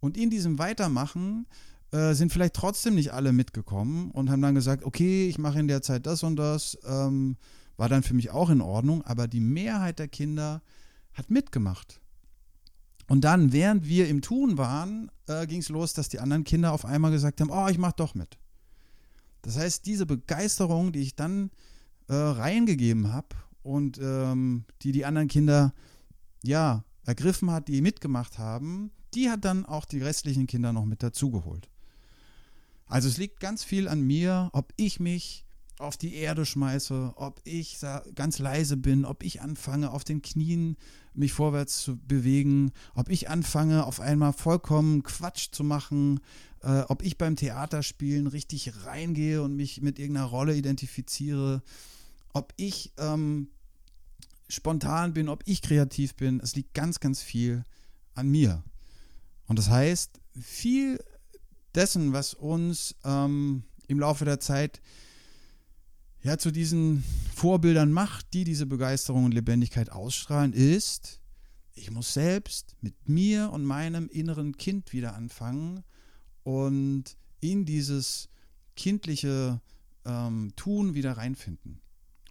Und 0.00 0.18
in 0.18 0.28
diesem 0.28 0.58
Weitermachen 0.58 1.46
äh, 1.94 2.14
sind 2.14 2.32
vielleicht 2.32 2.54
trotzdem 2.54 2.96
nicht 2.96 3.12
alle 3.12 3.32
mitgekommen 3.32 4.10
und 4.10 4.28
haben 4.28 4.42
dann 4.42 4.56
gesagt, 4.56 4.84
okay, 4.84 5.28
ich 5.28 5.38
mache 5.38 5.60
in 5.60 5.68
der 5.68 5.80
Zeit 5.80 6.06
das 6.06 6.24
und 6.24 6.34
das, 6.34 6.76
ähm, 6.84 7.36
war 7.76 7.88
dann 7.88 8.02
für 8.02 8.14
mich 8.14 8.30
auch 8.30 8.50
in 8.50 8.60
Ordnung, 8.60 9.02
aber 9.04 9.28
die 9.28 9.40
Mehrheit 9.40 10.00
der 10.00 10.08
Kinder 10.08 10.60
hat 11.12 11.30
mitgemacht. 11.30 12.00
Und 13.06 13.22
dann, 13.22 13.52
während 13.52 13.86
wir 13.86 14.08
im 14.08 14.22
Tun 14.22 14.58
waren, 14.58 15.08
äh, 15.28 15.46
ging 15.46 15.60
es 15.60 15.68
los, 15.68 15.92
dass 15.92 16.08
die 16.08 16.18
anderen 16.18 16.42
Kinder 16.42 16.72
auf 16.72 16.84
einmal 16.84 17.12
gesagt 17.12 17.40
haben, 17.40 17.50
oh, 17.50 17.68
ich 17.68 17.78
mache 17.78 17.94
doch 17.96 18.16
mit. 18.16 18.38
Das 19.42 19.56
heißt, 19.56 19.86
diese 19.86 20.04
Begeisterung, 20.04 20.90
die 20.90 21.02
ich 21.02 21.14
dann 21.14 21.50
äh, 22.08 22.14
reingegeben 22.14 23.12
habe 23.12 23.36
und 23.62 23.98
ähm, 24.02 24.64
die 24.82 24.90
die 24.90 25.04
anderen 25.04 25.28
Kinder 25.28 25.72
ja 26.42 26.82
ergriffen 27.04 27.52
hat, 27.52 27.68
die 27.68 27.82
mitgemacht 27.82 28.38
haben, 28.38 28.90
die 29.14 29.30
hat 29.30 29.44
dann 29.44 29.64
auch 29.64 29.84
die 29.84 30.02
restlichen 30.02 30.48
Kinder 30.48 30.72
noch 30.72 30.86
mit 30.86 31.02
dazugeholt. 31.02 31.68
Also 32.86 33.08
es 33.08 33.16
liegt 33.16 33.40
ganz 33.40 33.64
viel 33.64 33.88
an 33.88 34.00
mir, 34.02 34.50
ob 34.52 34.72
ich 34.76 35.00
mich 35.00 35.44
auf 35.78 35.96
die 35.96 36.14
Erde 36.14 36.46
schmeiße, 36.46 37.14
ob 37.16 37.40
ich 37.44 37.78
ganz 38.14 38.38
leise 38.38 38.76
bin, 38.76 39.04
ob 39.04 39.22
ich 39.22 39.40
anfange, 39.40 39.90
auf 39.90 40.04
den 40.04 40.22
Knien 40.22 40.76
mich 41.14 41.32
vorwärts 41.32 41.82
zu 41.82 41.96
bewegen, 41.96 42.72
ob 42.94 43.08
ich 43.08 43.28
anfange, 43.28 43.84
auf 43.84 44.00
einmal 44.00 44.32
vollkommen 44.32 45.02
Quatsch 45.02 45.48
zu 45.52 45.64
machen, 45.64 46.20
äh, 46.62 46.82
ob 46.82 47.02
ich 47.02 47.18
beim 47.18 47.36
Theaterspielen 47.36 48.26
richtig 48.26 48.84
reingehe 48.84 49.42
und 49.42 49.56
mich 49.56 49.80
mit 49.80 49.98
irgendeiner 49.98 50.26
Rolle 50.26 50.56
identifiziere, 50.56 51.62
ob 52.32 52.52
ich 52.56 52.92
ähm, 52.98 53.48
spontan 54.48 55.12
bin, 55.12 55.28
ob 55.28 55.42
ich 55.46 55.62
kreativ 55.62 56.14
bin. 56.14 56.40
Es 56.40 56.56
liegt 56.56 56.74
ganz, 56.74 57.00
ganz 57.00 57.22
viel 57.22 57.64
an 58.14 58.28
mir. 58.28 58.62
Und 59.46 59.58
das 59.58 59.68
heißt, 59.68 60.20
viel 60.40 60.98
dessen, 61.74 62.12
was 62.12 62.34
uns 62.34 62.94
ähm, 63.04 63.64
im 63.86 64.00
Laufe 64.00 64.24
der 64.24 64.40
Zeit 64.40 64.80
ja 66.22 66.38
zu 66.38 66.50
diesen 66.50 67.04
Vorbildern 67.34 67.92
macht, 67.92 68.32
die 68.32 68.44
diese 68.44 68.66
Begeisterung 68.66 69.24
und 69.24 69.34
Lebendigkeit 69.34 69.90
ausstrahlen, 69.90 70.52
ist, 70.52 71.20
ich 71.74 71.90
muss 71.90 72.14
selbst 72.14 72.76
mit 72.80 73.08
mir 73.08 73.50
und 73.52 73.64
meinem 73.64 74.08
inneren 74.08 74.56
Kind 74.56 74.92
wieder 74.92 75.14
anfangen 75.14 75.82
und 76.44 77.16
in 77.40 77.64
dieses 77.64 78.28
kindliche 78.76 79.60
ähm, 80.04 80.52
Tun 80.56 80.94
wieder 80.94 81.12
reinfinden. 81.16 81.80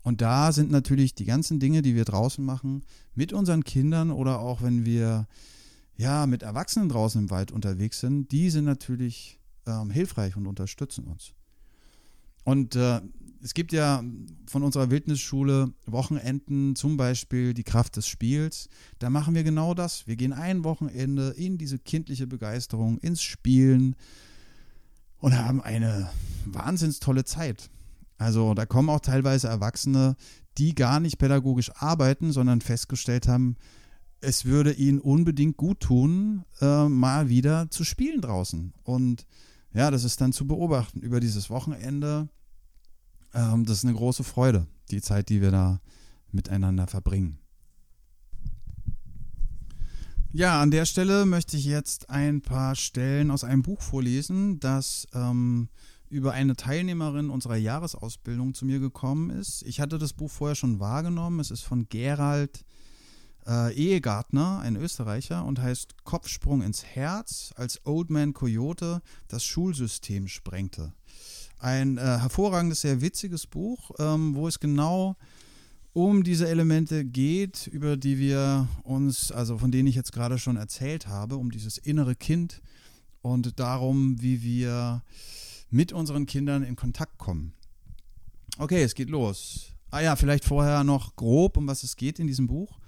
Und 0.01 0.21
da 0.21 0.51
sind 0.51 0.69
natürlich 0.71 1.15
die 1.15 1.25
ganzen 1.25 1.59
Dinge, 1.59 1.81
die 1.81 1.95
wir 1.95 2.05
draußen 2.05 2.43
machen, 2.43 2.83
mit 3.15 3.31
unseren 3.31 3.63
Kindern 3.63 4.11
oder 4.11 4.39
auch 4.39 4.61
wenn 4.61 4.85
wir 4.85 5.27
ja, 5.95 6.25
mit 6.25 6.43
Erwachsenen 6.43 6.89
draußen 6.89 7.21
im 7.21 7.29
Wald 7.29 7.51
unterwegs 7.51 7.99
sind, 7.99 8.31
die 8.31 8.49
sind 8.49 8.65
natürlich 8.65 9.39
ähm, 9.65 9.89
hilfreich 9.91 10.35
und 10.35 10.47
unterstützen 10.47 11.05
uns. 11.05 11.33
Und 12.43 12.75
äh, 12.75 13.01
es 13.41 13.53
gibt 13.53 13.71
ja 13.71 14.03
von 14.47 14.63
unserer 14.63 14.89
Wildnisschule 14.89 15.73
Wochenenden, 15.85 16.75
zum 16.75 16.97
Beispiel 16.97 17.53
die 17.53 17.63
Kraft 17.63 17.95
des 17.97 18.07
Spiels. 18.07 18.69
Da 18.99 19.09
machen 19.09 19.35
wir 19.35 19.43
genau 19.43 19.73
das. 19.73 20.07
Wir 20.07 20.15
gehen 20.15 20.33
ein 20.33 20.63
Wochenende 20.63 21.29
in 21.31 21.57
diese 21.57 21.77
kindliche 21.77 22.27
Begeisterung, 22.27 22.97
ins 22.99 23.21
Spielen 23.21 23.95
und 25.19 25.37
haben 25.37 25.61
eine 25.61 26.09
wahnsinns 26.45 26.99
tolle 26.99 27.25
Zeit. 27.25 27.69
Also 28.17 28.53
da 28.53 28.65
kommen 28.65 28.89
auch 28.89 29.01
teilweise 29.01 29.47
Erwachsene, 29.47 30.15
die 30.57 30.75
gar 30.75 30.99
nicht 30.99 31.17
pädagogisch 31.17 31.71
arbeiten, 31.75 32.31
sondern 32.31 32.61
festgestellt 32.61 33.27
haben, 33.27 33.55
es 34.23 34.45
würde 34.45 34.73
ihnen 34.73 34.99
unbedingt 34.99 35.57
gut 35.57 35.81
tun, 35.81 36.45
äh, 36.61 36.87
mal 36.87 37.29
wieder 37.29 37.69
zu 37.69 37.83
spielen 37.83 38.21
draußen. 38.21 38.73
Und 38.83 39.27
ja, 39.73 39.91
das 39.91 40.03
ist 40.03 40.21
dann 40.21 40.33
zu 40.33 40.47
beobachten 40.47 41.01
über 41.01 41.19
dieses 41.19 41.49
Wochenende. 41.49 42.29
Ähm, 43.33 43.65
das 43.65 43.77
ist 43.77 43.85
eine 43.85 43.93
große 43.93 44.23
Freude, 44.23 44.67
die 44.91 45.01
Zeit, 45.01 45.29
die 45.29 45.41
wir 45.41 45.51
da 45.51 45.81
miteinander 46.31 46.87
verbringen. 46.87 47.39
Ja, 50.31 50.61
an 50.61 50.71
der 50.71 50.85
Stelle 50.85 51.25
möchte 51.25 51.57
ich 51.57 51.65
jetzt 51.65 52.09
ein 52.09 52.41
paar 52.41 52.75
Stellen 52.75 53.29
aus 53.29 53.43
einem 53.43 53.61
Buch 53.61 53.81
vorlesen, 53.81 54.59
das 54.59 55.07
ähm, 55.13 55.69
über 56.09 56.31
eine 56.31 56.55
Teilnehmerin 56.55 57.29
unserer 57.29 57.55
Jahresausbildung 57.55 58.55
zu 58.55 58.65
mir 58.65 58.79
gekommen 58.79 59.29
ist. 59.29 59.61
Ich 59.63 59.79
hatte 59.79 59.99
das 59.99 60.13
Buch 60.13 60.31
vorher 60.31 60.55
schon 60.55 60.79
wahrgenommen. 60.79 61.39
Es 61.39 61.51
ist 61.51 61.61
von 61.61 61.87
Gerald 61.89 62.65
äh, 63.47 63.73
Ehegartner, 63.73 64.59
ein 64.59 64.75
Österreicher, 64.75 65.45
und 65.45 65.61
heißt 65.61 66.03
Kopfsprung 66.03 66.61
ins 66.61 66.83
Herz, 66.83 67.53
als 67.55 67.85
Old 67.85 68.09
Man 68.09 68.33
Coyote 68.33 69.01
das 69.27 69.43
Schulsystem 69.43 70.27
sprengte. 70.27 70.93
Ein 71.59 71.97
äh, 71.97 72.01
hervorragendes, 72.01 72.81
sehr 72.81 73.01
witziges 73.01 73.47
Buch, 73.47 73.91
ähm, 73.99 74.35
wo 74.35 74.47
es 74.47 74.59
genau 74.59 75.15
um 75.93 76.23
diese 76.23 76.49
Elemente 76.49 77.05
geht, 77.05 77.67
über 77.67 77.97
die 77.97 78.17
wir 78.17 78.67
uns, 78.83 79.31
also 79.31 79.59
von 79.59 79.71
denen 79.71 79.87
ich 79.87 79.95
jetzt 79.95 80.11
gerade 80.11 80.39
schon 80.39 80.57
erzählt 80.57 81.07
habe, 81.07 81.37
um 81.37 81.51
dieses 81.51 81.77
innere 81.77 82.15
Kind 82.15 82.61
und 83.21 83.59
darum, 83.59 84.21
wie 84.21 84.41
wir 84.41 85.03
mit 85.69 85.93
unseren 85.93 86.25
Kindern 86.25 86.63
in 86.63 86.75
Kontakt 86.75 87.17
kommen. 87.17 87.53
Okay, 88.57 88.83
es 88.83 88.95
geht 88.95 89.09
los. 89.09 89.73
Ah 89.91 90.01
ja, 90.01 90.15
vielleicht 90.15 90.45
vorher 90.45 90.83
noch 90.83 91.15
grob, 91.15 91.57
um 91.57 91.67
was 91.67 91.83
es 91.83 91.95
geht 91.95 92.19
in 92.19 92.27
diesem 92.27 92.47
Buch. 92.47 92.79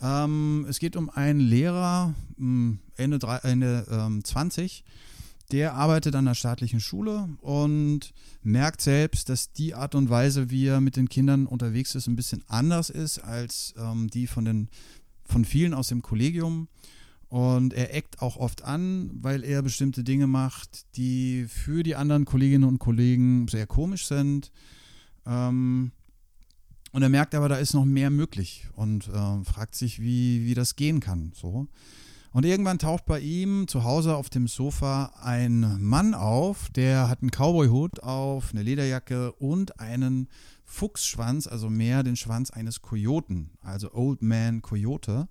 Ähm, 0.00 0.66
es 0.68 0.78
geht 0.78 0.96
um 0.96 1.10
einen 1.10 1.40
Lehrer, 1.40 2.14
hm, 2.36 2.78
Ende, 2.96 3.18
drei, 3.18 3.36
Ende 3.38 3.86
ähm, 3.90 4.24
20, 4.24 4.84
der 5.52 5.74
arbeitet 5.74 6.14
an 6.14 6.24
der 6.24 6.34
staatlichen 6.34 6.80
Schule 6.80 7.28
und 7.40 8.12
merkt 8.42 8.80
selbst, 8.80 9.28
dass 9.28 9.52
die 9.52 9.74
Art 9.74 9.94
und 9.94 10.10
Weise, 10.10 10.50
wie 10.50 10.66
er 10.66 10.80
mit 10.80 10.96
den 10.96 11.08
Kindern 11.08 11.46
unterwegs 11.46 11.94
ist, 11.94 12.08
ein 12.08 12.16
bisschen 12.16 12.42
anders 12.48 12.90
ist 12.90 13.20
als 13.20 13.74
ähm, 13.78 14.08
die 14.08 14.26
von, 14.26 14.44
den, 14.44 14.68
von 15.24 15.44
vielen 15.44 15.72
aus 15.72 15.88
dem 15.88 16.02
Kollegium. 16.02 16.68
Und 17.28 17.74
er 17.74 17.94
eckt 17.94 18.22
auch 18.22 18.36
oft 18.36 18.62
an, 18.62 19.10
weil 19.20 19.44
er 19.44 19.62
bestimmte 19.62 20.04
Dinge 20.04 20.26
macht, 20.26 20.86
die 20.96 21.46
für 21.48 21.82
die 21.82 21.96
anderen 21.96 22.24
Kolleginnen 22.24 22.68
und 22.68 22.78
Kollegen 22.78 23.48
sehr 23.48 23.66
komisch 23.66 24.06
sind. 24.06 24.52
Ähm, 25.26 25.90
und 26.96 27.02
er 27.02 27.10
merkt 27.10 27.34
aber, 27.34 27.50
da 27.50 27.56
ist 27.56 27.74
noch 27.74 27.84
mehr 27.84 28.08
möglich 28.08 28.68
und 28.74 29.08
äh, 29.08 29.44
fragt 29.44 29.74
sich, 29.74 30.00
wie, 30.00 30.46
wie 30.46 30.54
das 30.54 30.76
gehen 30.76 31.00
kann. 31.00 31.30
So. 31.34 31.66
Und 32.32 32.46
irgendwann 32.46 32.78
taucht 32.78 33.04
bei 33.04 33.20
ihm 33.20 33.68
zu 33.68 33.84
Hause 33.84 34.16
auf 34.16 34.30
dem 34.30 34.48
Sofa 34.48 35.12
ein 35.22 35.76
Mann 35.82 36.14
auf, 36.14 36.70
der 36.70 37.10
hat 37.10 37.20
einen 37.20 37.32
Cowboy-Hut 37.32 38.02
auf, 38.02 38.52
eine 38.54 38.62
Lederjacke 38.62 39.32
und 39.32 39.78
einen 39.78 40.28
Fuchsschwanz, 40.64 41.46
also 41.46 41.68
mehr 41.68 42.02
den 42.02 42.16
Schwanz 42.16 42.50
eines 42.50 42.80
Kojoten, 42.80 43.50
also 43.60 43.92
Old 43.92 44.22
Man 44.22 44.62
Coyote. 44.62 45.28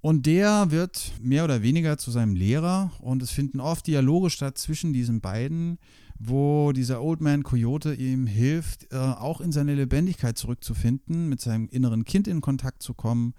Und 0.00 0.24
der 0.24 0.70
wird 0.70 1.12
mehr 1.20 1.44
oder 1.44 1.60
weniger 1.62 1.98
zu 1.98 2.10
seinem 2.10 2.34
Lehrer 2.34 2.90
und 3.00 3.22
es 3.22 3.30
finden 3.30 3.60
oft 3.60 3.86
Dialoge 3.86 4.30
statt 4.30 4.56
zwischen 4.56 4.94
diesen 4.94 5.20
beiden, 5.20 5.78
wo 6.18 6.72
dieser 6.72 7.02
Old 7.02 7.20
Man 7.20 7.42
Coyote 7.42 7.94
ihm 7.94 8.26
hilft, 8.26 8.92
äh, 8.92 8.96
auch 8.96 9.40
in 9.40 9.52
seine 9.52 9.74
Lebendigkeit 9.74 10.36
zurückzufinden, 10.36 11.28
mit 11.28 11.40
seinem 11.40 11.68
inneren 11.68 12.04
Kind 12.04 12.26
in 12.26 12.40
Kontakt 12.40 12.82
zu 12.82 12.94
kommen 12.94 13.34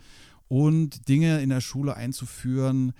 und 0.48 1.08
Dinge 1.10 1.42
in 1.42 1.50
der 1.50 1.62
Schule 1.62 1.96
einzuführen, 1.96 2.94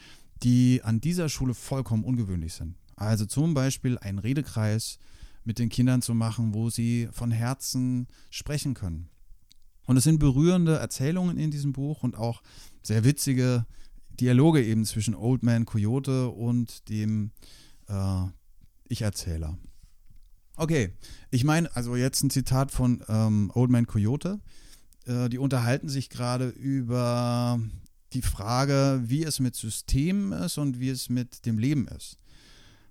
die 0.44 0.82
an 0.84 1.02
dieser 1.02 1.30
Schule 1.30 1.54
vollkommen 1.54 2.04
ungewöhnlich 2.04 2.54
sind. 2.54 2.76
Also 2.96 3.26
zum 3.26 3.54
Beispiel 3.54 3.98
einen 3.98 4.20
Redekreis 4.20 5.00
mit 5.46 5.60
den 5.60 5.70
Kindern 5.70 6.02
zu 6.02 6.14
machen, 6.14 6.54
wo 6.54 6.70
sie 6.70 7.08
von 7.12 7.32
Herzen 7.32 8.08
sprechen 8.30 8.74
können. 8.74 9.10
Und 9.86 9.98
es 9.98 10.04
sind 10.04 10.20
berührende 10.20 10.78
Erzählungen 10.78 11.38
in 11.38 11.50
diesem 11.50 11.74
Buch 11.74 12.04
und 12.04 12.16
auch 12.16 12.44
sehr 12.84 13.04
witzige 13.04 13.66
Dialoge 14.20 14.64
eben 14.64 14.86
zwischen 14.86 15.16
Old 15.16 15.42
Man 15.42 15.66
Coyote 15.66 16.30
und 16.30 16.90
dem 16.90 17.32
äh, 17.88 18.26
Ich-Erzähler. 18.90 19.58
Okay, 20.60 20.92
ich 21.32 21.46
meine, 21.46 21.74
also 21.74 21.96
jetzt 21.96 22.22
ein 22.22 22.30
Zitat 22.30 22.74
von 22.74 23.02
ähm, 23.08 23.50
Old 23.56 23.72
Man 23.72 23.88
Coyote. 23.88 24.42
Äh, 25.06 25.30
die 25.30 25.38
unterhalten 25.38 25.88
sich 25.88 26.10
gerade 26.10 26.50
über 26.50 27.62
die 28.12 28.22
Frage, 28.22 29.02
wie 29.06 29.24
es 29.24 29.40
mit 29.40 29.56
Systemen 29.56 30.34
ist 30.34 30.58
und 30.58 30.82
wie 30.82 30.90
es 30.90 31.08
mit 31.08 31.46
dem 31.46 31.60
Leben 31.60 31.88
ist. 31.88 32.18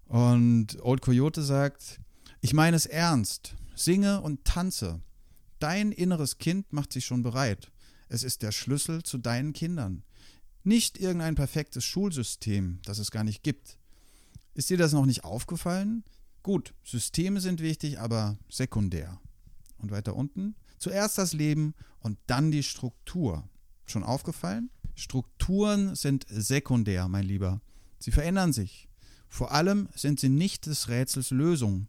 Und 0.06 0.82
Old 0.82 1.02
Coyote 1.02 1.42
sagt, 1.42 2.00
ich 2.40 2.54
meine 2.54 2.74
es 2.74 2.86
ernst, 2.86 3.54
singe 3.74 4.22
und 4.22 4.46
tanze. 4.46 5.02
Dein 5.58 5.92
inneres 5.92 6.38
Kind 6.38 6.72
macht 6.72 6.90
sich 6.90 7.04
schon 7.04 7.22
bereit. 7.22 7.70
Es 8.08 8.22
ist 8.22 8.40
der 8.40 8.52
Schlüssel 8.52 9.02
zu 9.02 9.18
deinen 9.18 9.52
Kindern. 9.52 10.04
Nicht 10.64 10.98
irgendein 10.98 11.34
perfektes 11.34 11.84
Schulsystem, 11.84 12.78
das 12.86 12.98
es 12.98 13.10
gar 13.10 13.24
nicht 13.24 13.42
gibt. 13.42 13.76
Ist 14.54 14.70
dir 14.70 14.78
das 14.78 14.94
noch 14.94 15.04
nicht 15.04 15.24
aufgefallen? 15.24 16.02
Gut, 16.42 16.74
Systeme 16.84 17.40
sind 17.40 17.60
wichtig, 17.60 17.98
aber 17.98 18.38
sekundär. 18.48 19.20
Und 19.78 19.90
weiter 19.90 20.16
unten, 20.16 20.54
Zuerst 20.78 21.18
das 21.18 21.32
Leben 21.32 21.74
und 22.00 22.18
dann 22.26 22.50
die 22.50 22.62
Struktur. 22.62 23.48
Schon 23.84 24.04
aufgefallen? 24.04 24.70
Strukturen 24.94 25.94
sind 25.94 26.24
sekundär, 26.28 27.08
mein 27.08 27.24
Lieber. 27.24 27.60
Sie 27.98 28.12
verändern 28.12 28.52
sich. 28.52 28.88
Vor 29.28 29.52
allem 29.52 29.88
sind 29.94 30.20
sie 30.20 30.28
nicht 30.28 30.66
des 30.66 30.88
Rätsels 30.88 31.30
Lösung. 31.30 31.88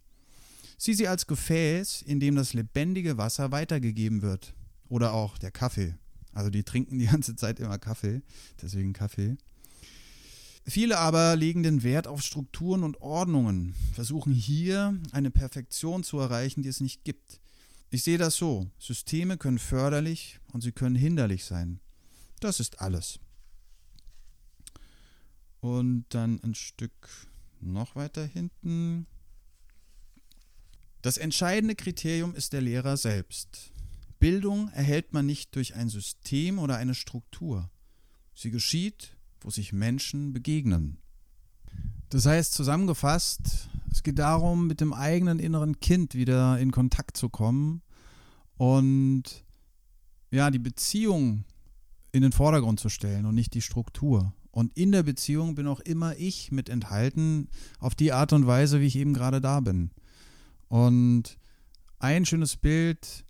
Sieh 0.78 0.94
sie 0.94 1.08
als 1.08 1.28
Gefäß, 1.28 2.02
in 2.02 2.20
dem 2.20 2.36
das 2.36 2.54
lebendige 2.54 3.18
Wasser 3.18 3.52
weitergegeben 3.52 4.22
wird. 4.22 4.56
Oder 4.88 5.14
auch 5.14 5.38
der 5.38 5.52
Kaffee. 5.52 5.96
Also 6.34 6.50
die 6.50 6.64
trinken 6.64 7.00
die 7.00 7.08
ganze 7.08 7.36
Zeit 7.36 7.60
immer 7.60 7.78
Kaffee, 7.78 8.22
deswegen 8.62 8.94
Kaffee. 8.94 9.38
Viele 10.70 11.00
aber 11.00 11.36
legen 11.36 11.64
den 11.64 11.82
Wert 11.82 12.06
auf 12.06 12.22
Strukturen 12.22 12.84
und 12.84 13.02
Ordnungen, 13.02 13.74
versuchen 13.94 14.34
hier 14.34 14.96
eine 15.12 15.32
Perfektion 15.32 16.04
zu 16.04 16.20
erreichen, 16.20 16.62
die 16.62 16.70
es 16.70 16.80
nicht 16.80 17.04
gibt. 17.04 17.40
Ich 17.90 18.04
sehe 18.04 18.20
das 18.20 18.36
so. 18.36 18.70
Systeme 18.78 19.38
können 19.38 19.58
förderlich 19.58 20.40
und 20.54 20.62
sie 20.62 20.72
können 20.72 20.96
hinderlich 20.96 21.44
sein. 21.46 21.80
Das 22.40 22.60
ist 22.60 22.82
alles. 22.82 23.20
Und 25.60 26.06
dann 26.10 26.40
ein 26.44 26.54
Stück 26.54 27.10
noch 27.60 27.96
weiter 27.96 28.24
hinten. 28.24 29.08
Das 31.02 31.18
entscheidende 31.18 31.74
Kriterium 31.74 32.36
ist 32.36 32.54
der 32.54 32.62
Lehrer 32.62 32.96
selbst. 32.96 33.72
Bildung 34.20 34.70
erhält 34.70 35.14
man 35.14 35.26
nicht 35.26 35.56
durch 35.56 35.74
ein 35.74 35.90
System 35.90 36.60
oder 36.60 36.78
eine 36.78 36.94
Struktur. 36.94 37.72
Sie 38.36 38.52
geschieht, 38.52 39.16
wo 39.42 39.50
sich 39.50 39.74
Menschen 39.74 40.34
begegnen. 40.34 40.98
Das 42.10 42.26
heißt 42.26 42.54
zusammengefasst, 42.54 43.70
es 43.92 44.04
geht 44.04 44.20
darum, 44.20 44.68
mit 44.68 44.82
dem 44.82 44.94
eigenen 44.94 45.40
inneren 45.40 45.80
Kind 45.80 46.16
wieder 46.16 46.60
in 46.60 46.72
Kontakt 46.72 47.18
zu 47.18 47.30
kommen 47.30 47.82
und 48.58 49.24
ja, 50.32 50.52
die 50.52 50.60
Beziehung 50.60 51.46
in 52.12 52.22
den 52.22 52.32
Vordergrund 52.32 52.80
zu 52.80 52.90
stellen 52.90 53.26
und 53.26 53.36
nicht 53.36 53.54
die 53.54 53.62
Struktur. 53.62 54.34
Und 54.52 54.76
in 54.76 54.92
der 54.92 55.04
Beziehung 55.04 55.56
bin 55.56 55.68
auch 55.68 55.80
immer 55.80 56.16
ich 56.18 56.52
mit 56.52 56.70
enthalten, 56.70 57.50
auf 57.80 57.96
die 57.96 58.12
Art 58.12 58.34
und 58.34 58.48
Weise, 58.48 58.82
wie 58.82 58.88
ich 58.88 58.96
eben 58.96 59.14
gerade 59.14 59.42
da 59.42 59.60
bin. 59.60 59.92
Und 60.68 61.38
ein 62.00 62.26
schönes 62.26 62.58
Bild 62.58 63.26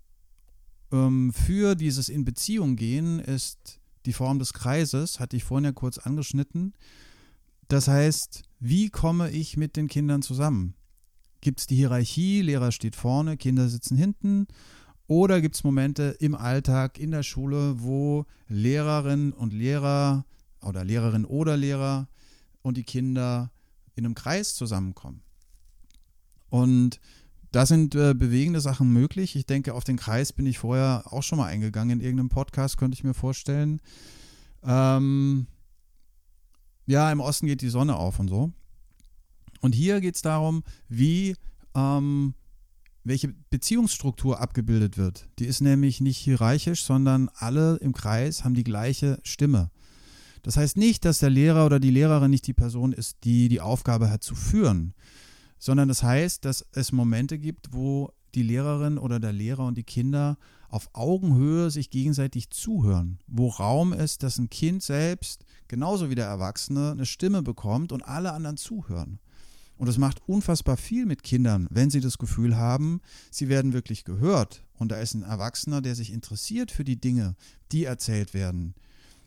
ähm, 0.92 1.32
für 1.32 1.74
dieses 1.74 2.08
in 2.08 2.24
Beziehung 2.24 2.76
gehen 2.76 3.18
ist 3.18 3.79
die 4.06 4.12
Form 4.12 4.38
des 4.38 4.52
Kreises, 4.52 5.20
hatte 5.20 5.36
ich 5.36 5.44
vorhin 5.44 5.64
ja 5.64 5.72
kurz 5.72 5.98
angeschnitten. 5.98 6.74
Das 7.68 7.88
heißt, 7.88 8.42
wie 8.58 8.90
komme 8.90 9.30
ich 9.30 9.56
mit 9.56 9.76
den 9.76 9.88
Kindern 9.88 10.22
zusammen? 10.22 10.74
Gibt 11.40 11.60
es 11.60 11.66
die 11.66 11.76
Hierarchie, 11.76 12.42
Lehrer 12.42 12.72
steht 12.72 12.96
vorne, 12.96 13.36
Kinder 13.36 13.68
sitzen 13.68 13.96
hinten? 13.96 14.46
Oder 15.06 15.40
gibt 15.40 15.56
es 15.56 15.64
Momente 15.64 16.16
im 16.20 16.34
Alltag, 16.34 16.98
in 16.98 17.10
der 17.10 17.22
Schule, 17.22 17.82
wo 17.82 18.26
Lehrerinnen 18.48 19.32
und 19.32 19.52
Lehrer 19.52 20.24
oder 20.62 20.84
Lehrerin 20.84 21.24
oder 21.24 21.56
Lehrer 21.56 22.08
und 22.62 22.76
die 22.76 22.84
Kinder 22.84 23.50
in 23.94 24.04
einem 24.04 24.14
Kreis 24.14 24.54
zusammenkommen? 24.54 25.22
Und 26.48 27.00
da 27.52 27.66
sind 27.66 27.94
äh, 27.94 28.14
bewegende 28.14 28.60
Sachen 28.60 28.92
möglich. 28.92 29.34
Ich 29.36 29.46
denke, 29.46 29.74
auf 29.74 29.84
den 29.84 29.96
Kreis 29.96 30.32
bin 30.32 30.46
ich 30.46 30.58
vorher 30.58 31.04
auch 31.06 31.22
schon 31.22 31.38
mal 31.38 31.46
eingegangen 31.46 31.98
in 31.98 32.04
irgendeinem 32.04 32.28
Podcast, 32.28 32.76
könnte 32.76 32.94
ich 32.94 33.04
mir 33.04 33.14
vorstellen. 33.14 33.80
Ähm, 34.62 35.46
ja, 36.86 37.10
im 37.10 37.20
Osten 37.20 37.46
geht 37.46 37.62
die 37.62 37.68
Sonne 37.68 37.96
auf 37.96 38.18
und 38.18 38.28
so. 38.28 38.52
Und 39.60 39.74
hier 39.74 40.00
geht 40.00 40.16
es 40.16 40.22
darum, 40.22 40.62
wie, 40.88 41.36
ähm, 41.74 42.34
welche 43.04 43.28
Beziehungsstruktur 43.50 44.40
abgebildet 44.40 44.96
wird. 44.96 45.28
Die 45.38 45.46
ist 45.46 45.60
nämlich 45.60 46.00
nicht 46.00 46.18
hierarchisch, 46.18 46.84
sondern 46.84 47.30
alle 47.34 47.76
im 47.76 47.92
Kreis 47.92 48.44
haben 48.44 48.54
die 48.54 48.64
gleiche 48.64 49.18
Stimme. 49.22 49.70
Das 50.42 50.56
heißt 50.56 50.76
nicht, 50.76 51.04
dass 51.04 51.18
der 51.18 51.30
Lehrer 51.30 51.66
oder 51.66 51.80
die 51.80 51.90
Lehrerin 51.90 52.30
nicht 52.30 52.46
die 52.46 52.54
Person 52.54 52.92
ist, 52.92 53.18
die 53.24 53.48
die 53.48 53.60
Aufgabe 53.60 54.10
hat 54.10 54.22
zu 54.22 54.34
führen, 54.34 54.94
sondern 55.60 55.88
das 55.88 56.02
heißt, 56.02 56.44
dass 56.44 56.66
es 56.72 56.90
Momente 56.90 57.38
gibt, 57.38 57.72
wo 57.72 58.10
die 58.34 58.42
Lehrerin 58.42 58.98
oder 58.98 59.20
der 59.20 59.32
Lehrer 59.32 59.66
und 59.66 59.76
die 59.76 59.84
Kinder 59.84 60.38
auf 60.68 60.88
Augenhöhe 60.94 61.70
sich 61.70 61.90
gegenseitig 61.90 62.50
zuhören, 62.50 63.18
wo 63.26 63.48
Raum 63.48 63.92
ist, 63.92 64.22
dass 64.22 64.38
ein 64.38 64.50
Kind 64.50 64.82
selbst, 64.82 65.44
genauso 65.68 66.10
wie 66.10 66.14
der 66.14 66.26
Erwachsene, 66.26 66.92
eine 66.92 67.06
Stimme 67.06 67.42
bekommt 67.42 67.92
und 67.92 68.02
alle 68.02 68.32
anderen 68.32 68.56
zuhören. 68.56 69.18
Und 69.76 69.88
es 69.88 69.98
macht 69.98 70.20
unfassbar 70.26 70.76
viel 70.76 71.06
mit 71.06 71.22
Kindern, 71.22 71.66
wenn 71.70 71.90
sie 71.90 72.00
das 72.00 72.18
Gefühl 72.18 72.56
haben, 72.56 73.00
sie 73.30 73.48
werden 73.48 73.72
wirklich 73.72 74.04
gehört. 74.04 74.64
Und 74.78 74.92
da 74.92 75.00
ist 75.00 75.14
ein 75.14 75.22
Erwachsener, 75.22 75.80
der 75.80 75.94
sich 75.94 76.12
interessiert 76.12 76.70
für 76.70 76.84
die 76.84 77.00
Dinge, 77.00 77.34
die 77.72 77.84
erzählt 77.84 78.34
werden. 78.34 78.74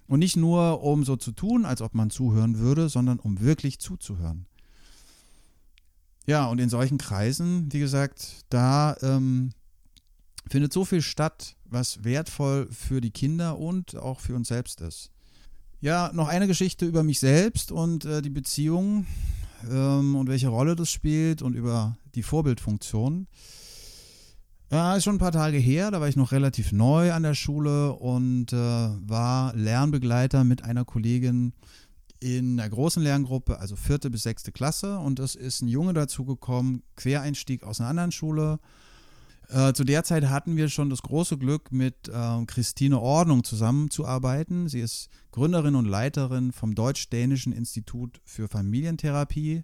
Und 0.08 0.20
nicht 0.20 0.36
nur, 0.36 0.84
um 0.84 1.04
so 1.04 1.16
zu 1.16 1.32
tun, 1.32 1.66
als 1.66 1.82
ob 1.82 1.96
man 1.96 2.10
zuhören 2.10 2.60
würde, 2.60 2.88
sondern 2.88 3.20
um 3.20 3.40
wirklich 3.40 3.80
zuzuhören. 3.80 4.46
Ja, 6.26 6.48
und 6.48 6.60
in 6.60 6.70
solchen 6.70 6.98
Kreisen, 6.98 7.72
wie 7.72 7.80
gesagt, 7.80 8.46
da 8.50 8.96
ähm, 9.02 9.52
findet 10.50 10.72
so 10.72 10.86
viel 10.86 11.02
statt, 11.02 11.56
was 11.66 12.04
wertvoll 12.04 12.68
für 12.72 13.02
die 13.02 13.12
Kinder 13.12 13.58
und 13.58 13.96
auch 13.96 14.20
für 14.20 14.36
uns 14.36 14.48
selbst 14.48 14.82
ist. 14.82 15.12
Ja, 15.82 16.12
noch 16.14 16.30
eine 16.30 16.48
Geschichte 16.48 16.86
über 16.86 17.04
mich 17.04 17.20
selbst 17.20 17.72
und 17.72 18.06
äh, 18.06 18.22
die 18.22 18.30
Beziehung 18.30 19.06
ähm, 19.70 20.16
und 20.16 20.30
welche 20.30 20.48
Rolle 20.48 20.76
das 20.78 20.90
spielt 20.90 21.42
und 21.42 21.56
über 21.56 21.98
die 22.16 22.24
Vorbildfunktion. 22.24 23.28
Ja, 24.72 24.96
ist 24.96 25.04
schon 25.04 25.18
ein 25.18 25.20
paar 25.20 25.32
Tage 25.32 25.58
her, 25.58 25.92
da 25.92 26.00
war 26.00 26.08
ich 26.08 26.16
noch 26.16 26.32
relativ 26.32 26.72
neu 26.72 27.12
an 27.12 27.24
der 27.24 27.36
Schule 27.36 27.94
und 27.94 28.54
äh, 28.54 28.56
war 28.56 29.54
Lernbegleiter 29.56 30.44
mit 30.44 30.64
einer 30.64 30.86
Kollegin 30.86 31.54
in 32.24 32.58
einer 32.58 32.70
großen 32.70 33.04
Lerngruppe, 33.04 33.60
also 33.60 33.76
vierte 33.76 34.10
bis 34.10 34.24
sechste 34.24 34.54
Klasse. 34.54 34.98
Und 34.98 35.20
es 35.20 35.36
ist 35.36 35.62
ein 35.62 35.68
Junge 35.68 35.94
dazugekommen, 35.94 36.82
Quereinstieg 36.96 37.64
aus 37.64 37.82
einer 37.82 37.90
anderen 37.90 38.14
Schule. 38.14 38.60
Äh, 39.50 39.74
zu 39.74 39.84
der 39.84 40.06
Zeit 40.06 40.30
hatten 40.30 40.56
wir 40.56 40.70
schon 40.70 40.90
das 40.90 41.02
große 41.02 41.38
Glück, 41.38 41.74
mit 41.74 42.08
äh, 42.08 42.46
Christine 42.46 43.02
Ordnung 43.02 43.44
zusammenzuarbeiten. 43.44 44.70
Sie 44.70 44.80
ist 44.80 45.10
Gründerin 45.32 45.76
und 45.76 45.86
Leiterin 45.86 46.54
vom 46.54 46.76
Deutsch-Dänischen 46.76 47.52
Institut 47.52 48.22
für 48.24 48.48
Familientherapie. 48.48 49.64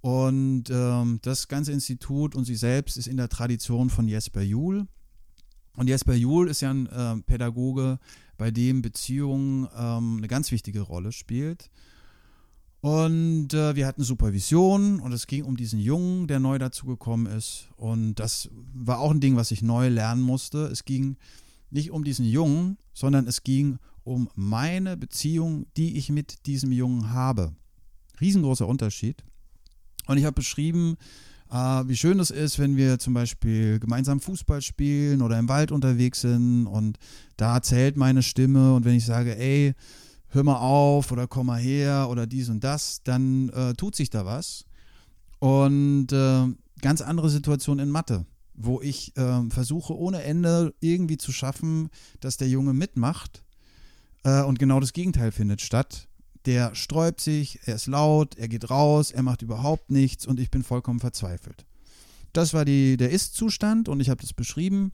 Und 0.00 0.70
ähm, 0.70 1.18
das 1.20 1.46
ganze 1.46 1.72
Institut 1.72 2.34
und 2.34 2.44
sie 2.44 2.54
selbst 2.54 2.96
ist 2.96 3.06
in 3.06 3.18
der 3.18 3.28
Tradition 3.28 3.90
von 3.90 4.08
Jesper 4.08 4.40
Juhl. 4.40 4.86
Und 5.76 5.88
Jesper 5.88 6.14
Juhl 6.14 6.48
ist 6.48 6.62
ja 6.62 6.70
ein 6.70 6.86
äh, 6.86 7.16
Pädagoge, 7.22 7.98
bei 8.38 8.50
dem 8.50 8.82
Beziehung 8.82 9.68
ähm, 9.76 10.18
eine 10.18 10.28
ganz 10.28 10.50
wichtige 10.50 10.80
Rolle 10.80 11.12
spielt. 11.12 11.70
Und 12.80 13.52
äh, 13.54 13.74
wir 13.74 13.86
hatten 13.86 14.02
Supervision 14.02 15.00
und 15.00 15.12
es 15.12 15.26
ging 15.26 15.44
um 15.44 15.56
diesen 15.56 15.80
Jungen, 15.80 16.28
der 16.28 16.38
neu 16.38 16.58
dazugekommen 16.58 17.26
ist. 17.26 17.68
Und 17.76 18.16
das 18.16 18.50
war 18.74 19.00
auch 19.00 19.10
ein 19.10 19.20
Ding, 19.20 19.36
was 19.36 19.50
ich 19.50 19.62
neu 19.62 19.88
lernen 19.88 20.22
musste. 20.22 20.66
Es 20.66 20.84
ging 20.84 21.16
nicht 21.70 21.90
um 21.90 22.04
diesen 22.04 22.26
Jungen, 22.26 22.78
sondern 22.92 23.26
es 23.26 23.42
ging 23.42 23.78
um 24.04 24.28
meine 24.34 24.96
Beziehung, 24.96 25.66
die 25.76 25.96
ich 25.96 26.10
mit 26.10 26.46
diesem 26.46 26.70
Jungen 26.70 27.10
habe. 27.10 27.56
Riesengroßer 28.20 28.68
Unterschied. 28.68 29.24
Und 30.06 30.18
ich 30.18 30.24
habe 30.24 30.34
beschrieben, 30.34 30.96
äh, 31.50 31.88
wie 31.88 31.96
schön 31.96 32.18
es 32.20 32.30
ist, 32.30 32.58
wenn 32.58 32.76
wir 32.76 32.98
zum 32.98 33.14
Beispiel 33.14 33.78
gemeinsam 33.78 34.20
Fußball 34.20 34.62
spielen 34.62 35.22
oder 35.22 35.38
im 35.38 35.48
Wald 35.48 35.72
unterwegs 35.72 36.20
sind 36.20 36.66
und 36.66 36.98
da 37.36 37.62
zählt 37.62 37.96
meine 37.96 38.22
Stimme 38.22 38.74
und 38.74 38.84
wenn 38.84 38.94
ich 38.94 39.04
sage, 39.04 39.36
ey, 39.38 39.74
hör 40.28 40.42
mal 40.42 40.58
auf 40.58 41.12
oder 41.12 41.26
komm 41.26 41.46
mal 41.46 41.60
her 41.60 42.08
oder 42.10 42.26
dies 42.26 42.48
und 42.48 42.64
das, 42.64 43.02
dann 43.04 43.48
äh, 43.50 43.74
tut 43.74 43.94
sich 43.94 44.10
da 44.10 44.24
was. 44.24 44.64
Und 45.38 46.12
äh, 46.12 46.46
ganz 46.80 47.00
andere 47.00 47.30
Situation 47.30 47.78
in 47.78 47.90
Mathe, 47.90 48.26
wo 48.54 48.80
ich 48.80 49.12
versuche 49.50 49.94
ohne 49.96 50.22
Ende 50.22 50.74
irgendwie 50.80 51.18
zu 51.18 51.30
schaffen, 51.30 51.90
dass 52.20 52.38
der 52.38 52.48
Junge 52.48 52.72
mitmacht 52.72 53.44
und 54.24 54.58
genau 54.58 54.80
das 54.80 54.94
Gegenteil 54.94 55.30
findet 55.30 55.60
statt 55.60 56.08
der 56.46 56.74
sträubt 56.74 57.20
sich, 57.20 57.60
er 57.66 57.74
ist 57.74 57.86
laut, 57.86 58.36
er 58.36 58.48
geht 58.48 58.70
raus, 58.70 59.10
er 59.10 59.22
macht 59.22 59.42
überhaupt 59.42 59.90
nichts 59.90 60.26
und 60.26 60.38
ich 60.38 60.50
bin 60.50 60.62
vollkommen 60.62 61.00
verzweifelt. 61.00 61.66
Das 62.32 62.54
war 62.54 62.64
die, 62.64 62.96
der 62.96 63.10
Ist-Zustand 63.10 63.88
und 63.88 64.00
ich 64.00 64.10
habe 64.10 64.20
das 64.20 64.32
beschrieben. 64.32 64.92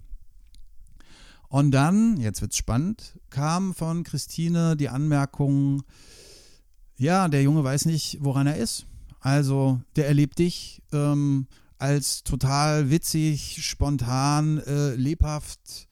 Und 1.49 1.71
dann, 1.73 2.17
jetzt 2.17 2.41
wird 2.41 2.53
es 2.53 2.59
spannend, 2.59 3.19
kam 3.29 3.75
von 3.75 4.05
Christine 4.05 4.77
die 4.77 4.88
Anmerkung, 4.88 5.83
ja, 6.97 7.29
der 7.29 7.43
Junge 7.43 7.62
weiß 7.62 7.85
nicht, 7.85 8.19
woran 8.21 8.47
er 8.47 8.57
ist. 8.57 8.87
Also, 9.21 9.81
der 9.97 10.09
erlebt 10.09 10.38
dich 10.38 10.83
ähm, 10.93 11.47
als 11.79 12.23
total 12.23 12.91
witzig, 12.91 13.59
spontan, 13.62 14.59
äh, 14.59 14.95
lebhaft 14.95 15.88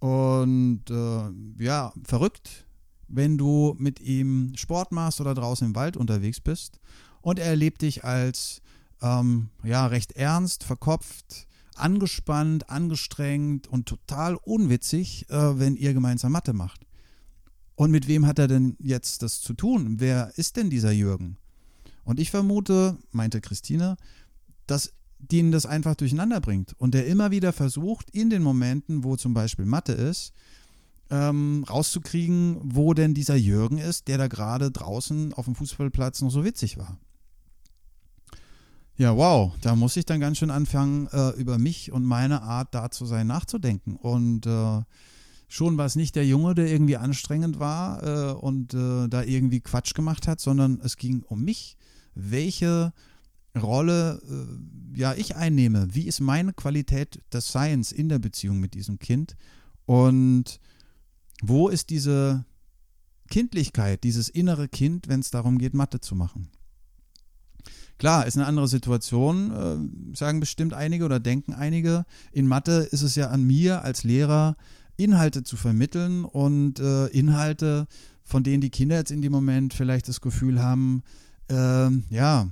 und 0.00 0.82
äh, 0.90 1.62
ja, 1.64 1.92
verrückt 2.04 2.67
wenn 3.08 3.38
du 3.38 3.74
mit 3.78 4.00
ihm 4.00 4.52
Sport 4.56 4.92
machst 4.92 5.20
oder 5.20 5.34
draußen 5.34 5.66
im 5.66 5.74
Wald 5.74 5.96
unterwegs 5.96 6.40
bist 6.40 6.80
und 7.20 7.38
er 7.38 7.46
erlebt 7.46 7.82
dich 7.82 8.04
als 8.04 8.60
ähm, 9.02 9.48
ja, 9.64 9.86
recht 9.86 10.12
ernst, 10.12 10.64
verkopft, 10.64 11.46
angespannt, 11.74 12.70
angestrengt 12.70 13.66
und 13.66 13.86
total 13.86 14.36
unwitzig, 14.36 15.26
äh, 15.30 15.58
wenn 15.58 15.76
ihr 15.76 15.94
gemeinsam 15.94 16.32
Mathe 16.32 16.52
macht. 16.52 16.86
Und 17.74 17.90
mit 17.90 18.08
wem 18.08 18.26
hat 18.26 18.38
er 18.38 18.48
denn 18.48 18.76
jetzt 18.80 19.22
das 19.22 19.40
zu 19.40 19.54
tun? 19.54 20.00
Wer 20.00 20.32
ist 20.36 20.56
denn 20.56 20.68
dieser 20.68 20.90
Jürgen? 20.90 21.36
Und 22.04 22.18
ich 22.18 22.30
vermute, 22.30 22.98
meinte 23.12 23.40
Christine, 23.40 23.96
dass 24.66 24.92
ihn 25.30 25.52
das 25.52 25.66
einfach 25.66 25.94
durcheinander 25.94 26.40
bringt 26.40 26.74
und 26.78 26.94
der 26.94 27.06
immer 27.06 27.30
wieder 27.30 27.52
versucht, 27.52 28.10
in 28.10 28.30
den 28.30 28.42
Momenten, 28.42 29.04
wo 29.04 29.16
zum 29.16 29.34
Beispiel 29.34 29.64
Mathe 29.64 29.92
ist, 29.92 30.32
ähm, 31.10 31.64
rauszukriegen, 31.68 32.58
wo 32.62 32.94
denn 32.94 33.14
dieser 33.14 33.36
Jürgen 33.36 33.78
ist, 33.78 34.08
der 34.08 34.18
da 34.18 34.28
gerade 34.28 34.70
draußen 34.70 35.32
auf 35.32 35.46
dem 35.46 35.54
Fußballplatz 35.54 36.20
noch 36.20 36.30
so 36.30 36.44
witzig 36.44 36.78
war. 36.78 36.98
Ja, 38.96 39.16
wow, 39.16 39.52
da 39.60 39.76
muss 39.76 39.96
ich 39.96 40.06
dann 40.06 40.18
ganz 40.18 40.38
schön 40.38 40.50
anfangen, 40.50 41.06
äh, 41.12 41.30
über 41.40 41.56
mich 41.56 41.92
und 41.92 42.04
meine 42.04 42.42
Art 42.42 42.74
da 42.74 42.90
zu 42.90 43.06
sein 43.06 43.28
nachzudenken. 43.28 43.94
Und 43.94 44.44
äh, 44.44 44.82
schon 45.46 45.78
war 45.78 45.86
es 45.86 45.94
nicht 45.94 46.16
der 46.16 46.26
Junge, 46.26 46.56
der 46.56 46.68
irgendwie 46.68 46.96
anstrengend 46.96 47.60
war 47.60 48.02
äh, 48.02 48.32
und 48.32 48.74
äh, 48.74 49.06
da 49.08 49.22
irgendwie 49.22 49.60
Quatsch 49.60 49.94
gemacht 49.94 50.26
hat, 50.26 50.40
sondern 50.40 50.80
es 50.82 50.96
ging 50.96 51.22
um 51.22 51.44
mich. 51.44 51.76
Welche 52.16 52.92
Rolle 53.56 54.20
äh, 54.28 54.98
ja 54.98 55.14
ich 55.14 55.36
einnehme? 55.36 55.94
Wie 55.94 56.08
ist 56.08 56.18
meine 56.18 56.52
Qualität 56.52 57.20
des 57.32 57.52
Seins 57.52 57.92
in 57.92 58.08
der 58.08 58.18
Beziehung 58.18 58.58
mit 58.58 58.74
diesem 58.74 58.98
Kind? 58.98 59.36
Und 59.86 60.58
wo 61.42 61.68
ist 61.68 61.90
diese 61.90 62.44
Kindlichkeit, 63.28 64.04
dieses 64.04 64.28
innere 64.28 64.68
Kind, 64.68 65.08
wenn 65.08 65.20
es 65.20 65.30
darum 65.30 65.58
geht, 65.58 65.74
Mathe 65.74 66.00
zu 66.00 66.14
machen? 66.14 66.48
Klar, 67.98 68.26
ist 68.26 68.36
eine 68.36 68.46
andere 68.46 68.68
Situation, 68.68 69.50
äh, 70.12 70.16
sagen 70.16 70.38
bestimmt 70.38 70.72
einige 70.72 71.04
oder 71.04 71.18
denken 71.18 71.52
einige. 71.52 72.04
In 72.32 72.46
Mathe 72.46 72.88
ist 72.90 73.02
es 73.02 73.16
ja 73.16 73.28
an 73.28 73.44
mir 73.44 73.82
als 73.82 74.04
Lehrer, 74.04 74.56
Inhalte 74.96 75.42
zu 75.42 75.56
vermitteln 75.56 76.24
und 76.24 76.78
äh, 76.78 77.06
Inhalte, 77.06 77.86
von 78.22 78.44
denen 78.44 78.60
die 78.60 78.70
Kinder 78.70 78.96
jetzt 78.96 79.10
in 79.10 79.22
dem 79.22 79.32
Moment 79.32 79.74
vielleicht 79.74 80.08
das 80.08 80.20
Gefühl 80.20 80.62
haben, 80.62 81.02
äh, 81.50 81.90
ja, 82.10 82.48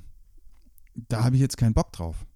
da 1.09 1.25
habe 1.25 1.37
ich 1.37 1.43
jetzt 1.43 1.57
keinen 1.57 1.75
Bock 1.75 1.93
drauf. 1.93 2.27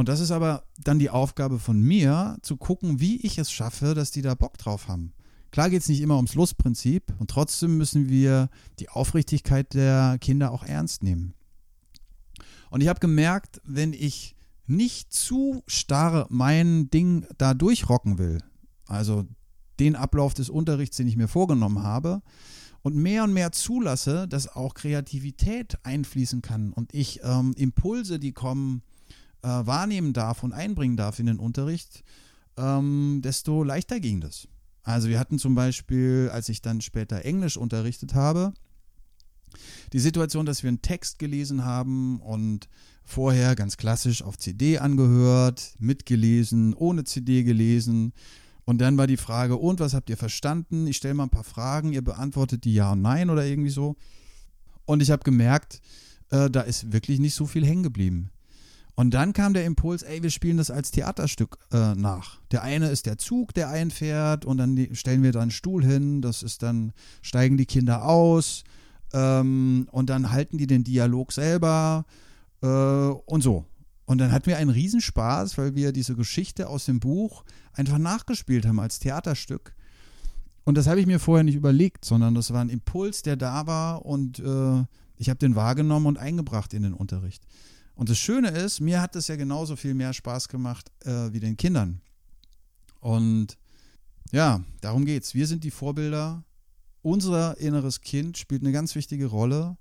Und 0.00 0.08
das 0.08 0.20
ist 0.20 0.30
aber 0.30 0.64
dann 0.78 0.98
die 0.98 1.10
Aufgabe 1.10 1.58
von 1.58 1.78
mir, 1.78 2.38
zu 2.40 2.56
gucken, 2.56 3.00
wie 3.00 3.20
ich 3.20 3.36
es 3.36 3.52
schaffe, 3.52 3.92
dass 3.92 4.10
die 4.10 4.22
da 4.22 4.34
Bock 4.34 4.56
drauf 4.56 4.88
haben. 4.88 5.12
Klar 5.50 5.68
geht 5.68 5.82
es 5.82 5.90
nicht 5.90 6.00
immer 6.00 6.16
ums 6.16 6.34
Lustprinzip 6.34 7.12
und 7.18 7.28
trotzdem 7.28 7.76
müssen 7.76 8.08
wir 8.08 8.48
die 8.78 8.88
Aufrichtigkeit 8.88 9.74
der 9.74 10.16
Kinder 10.18 10.52
auch 10.52 10.64
ernst 10.64 11.02
nehmen. 11.02 11.34
Und 12.70 12.80
ich 12.80 12.88
habe 12.88 12.98
gemerkt, 12.98 13.60
wenn 13.62 13.92
ich 13.92 14.36
nicht 14.66 15.12
zu 15.12 15.62
starr 15.66 16.26
mein 16.30 16.88
Ding 16.88 17.26
da 17.36 17.52
durchrocken 17.52 18.16
will, 18.16 18.38
also 18.86 19.26
den 19.80 19.96
Ablauf 19.96 20.32
des 20.32 20.48
Unterrichts, 20.48 20.96
den 20.96 21.08
ich 21.08 21.16
mir 21.18 21.28
vorgenommen 21.28 21.82
habe, 21.82 22.22
und 22.80 22.96
mehr 22.96 23.22
und 23.24 23.34
mehr 23.34 23.52
zulasse, 23.52 24.26
dass 24.26 24.48
auch 24.48 24.72
Kreativität 24.72 25.76
einfließen 25.82 26.40
kann 26.40 26.72
und 26.72 26.94
ich 26.94 27.20
ähm, 27.22 27.52
Impulse, 27.54 28.18
die 28.18 28.32
kommen, 28.32 28.80
äh, 29.42 29.48
wahrnehmen 29.48 30.12
darf 30.12 30.42
und 30.42 30.52
einbringen 30.52 30.96
darf 30.96 31.18
in 31.18 31.26
den 31.26 31.38
Unterricht, 31.38 32.04
ähm, 32.56 33.20
desto 33.22 33.62
leichter 33.62 34.00
ging 34.00 34.20
das. 34.20 34.48
Also 34.82 35.08
wir 35.08 35.18
hatten 35.18 35.38
zum 35.38 35.54
Beispiel, 35.54 36.30
als 36.32 36.48
ich 36.48 36.62
dann 36.62 36.80
später 36.80 37.24
Englisch 37.24 37.56
unterrichtet 37.56 38.14
habe, 38.14 38.52
die 39.92 39.98
Situation, 39.98 40.46
dass 40.46 40.62
wir 40.62 40.68
einen 40.68 40.82
Text 40.82 41.18
gelesen 41.18 41.64
haben 41.64 42.20
und 42.20 42.68
vorher 43.04 43.56
ganz 43.56 43.76
klassisch 43.76 44.22
auf 44.22 44.38
CD 44.38 44.78
angehört, 44.78 45.74
mitgelesen, 45.78 46.74
ohne 46.74 47.04
CD 47.04 47.42
gelesen. 47.42 48.12
Und 48.64 48.80
dann 48.80 48.96
war 48.96 49.06
die 49.06 49.16
Frage, 49.16 49.56
und 49.56 49.80
was 49.80 49.94
habt 49.94 50.10
ihr 50.10 50.16
verstanden? 50.16 50.86
Ich 50.86 50.98
stelle 50.98 51.14
mal 51.14 51.24
ein 51.24 51.30
paar 51.30 51.44
Fragen, 51.44 51.92
ihr 51.92 52.02
beantwortet 52.02 52.64
die 52.64 52.74
Ja 52.74 52.92
und 52.92 53.02
Nein 53.02 53.30
oder 53.30 53.44
irgendwie 53.44 53.70
so. 53.70 53.96
Und 54.84 55.02
ich 55.02 55.10
habe 55.10 55.24
gemerkt, 55.24 55.80
äh, 56.30 56.48
da 56.48 56.60
ist 56.60 56.92
wirklich 56.92 57.18
nicht 57.18 57.34
so 57.34 57.46
viel 57.46 57.66
hängen 57.66 57.82
geblieben. 57.82 58.30
Und 59.00 59.14
dann 59.14 59.32
kam 59.32 59.54
der 59.54 59.64
Impuls, 59.64 60.02
ey, 60.02 60.22
wir 60.22 60.28
spielen 60.28 60.58
das 60.58 60.70
als 60.70 60.90
Theaterstück 60.90 61.56
äh, 61.72 61.94
nach. 61.94 62.38
Der 62.50 62.62
eine 62.62 62.90
ist 62.90 63.06
der 63.06 63.16
Zug, 63.16 63.54
der 63.54 63.70
einfährt 63.70 64.44
und 64.44 64.58
dann 64.58 64.88
stellen 64.92 65.22
wir 65.22 65.32
da 65.32 65.40
einen 65.40 65.50
Stuhl 65.50 65.82
hin, 65.82 66.20
das 66.20 66.42
ist 66.42 66.62
dann, 66.62 66.92
steigen 67.22 67.56
die 67.56 67.64
Kinder 67.64 68.04
aus 68.04 68.62
ähm, 69.14 69.88
und 69.90 70.10
dann 70.10 70.32
halten 70.32 70.58
die 70.58 70.66
den 70.66 70.84
Dialog 70.84 71.32
selber 71.32 72.04
äh, 72.62 72.66
und 72.66 73.40
so. 73.40 73.64
Und 74.04 74.18
dann 74.18 74.32
hatten 74.32 74.48
wir 74.48 74.58
einen 74.58 74.68
Riesenspaß, 74.68 75.56
weil 75.56 75.74
wir 75.74 75.92
diese 75.92 76.14
Geschichte 76.14 76.68
aus 76.68 76.84
dem 76.84 77.00
Buch 77.00 77.44
einfach 77.72 77.96
nachgespielt 77.96 78.66
haben 78.66 78.80
als 78.80 78.98
Theaterstück. 78.98 79.74
Und 80.64 80.76
das 80.76 80.86
habe 80.86 81.00
ich 81.00 81.06
mir 81.06 81.20
vorher 81.20 81.44
nicht 81.44 81.56
überlegt, 81.56 82.04
sondern 82.04 82.34
das 82.34 82.52
war 82.52 82.60
ein 82.60 82.68
Impuls, 82.68 83.22
der 83.22 83.36
da 83.36 83.66
war 83.66 84.04
und 84.04 84.40
äh, 84.40 84.84
ich 85.16 85.30
habe 85.30 85.38
den 85.38 85.56
wahrgenommen 85.56 86.04
und 86.04 86.18
eingebracht 86.18 86.74
in 86.74 86.82
den 86.82 86.92
Unterricht. 86.92 87.46
Und 88.00 88.08
das 88.08 88.16
Schöne 88.16 88.48
ist, 88.48 88.80
mir 88.80 89.02
hat 89.02 89.14
es 89.14 89.28
ja 89.28 89.36
genauso 89.36 89.76
viel 89.76 89.92
mehr 89.92 90.14
Spaß 90.14 90.48
gemacht 90.48 90.90
äh, 91.04 91.34
wie 91.34 91.38
den 91.38 91.58
Kindern. 91.58 92.00
Und 92.98 93.58
ja, 94.32 94.64
darum 94.80 95.04
geht's. 95.04 95.34
Wir 95.34 95.46
sind 95.46 95.64
die 95.64 95.70
Vorbilder. 95.70 96.42
Unser 97.02 97.58
inneres 97.58 98.00
Kind 98.00 98.38
spielt 98.38 98.62
eine 98.62 98.72
ganz 98.72 98.94
wichtige 98.94 99.26
Rolle. 99.26 99.76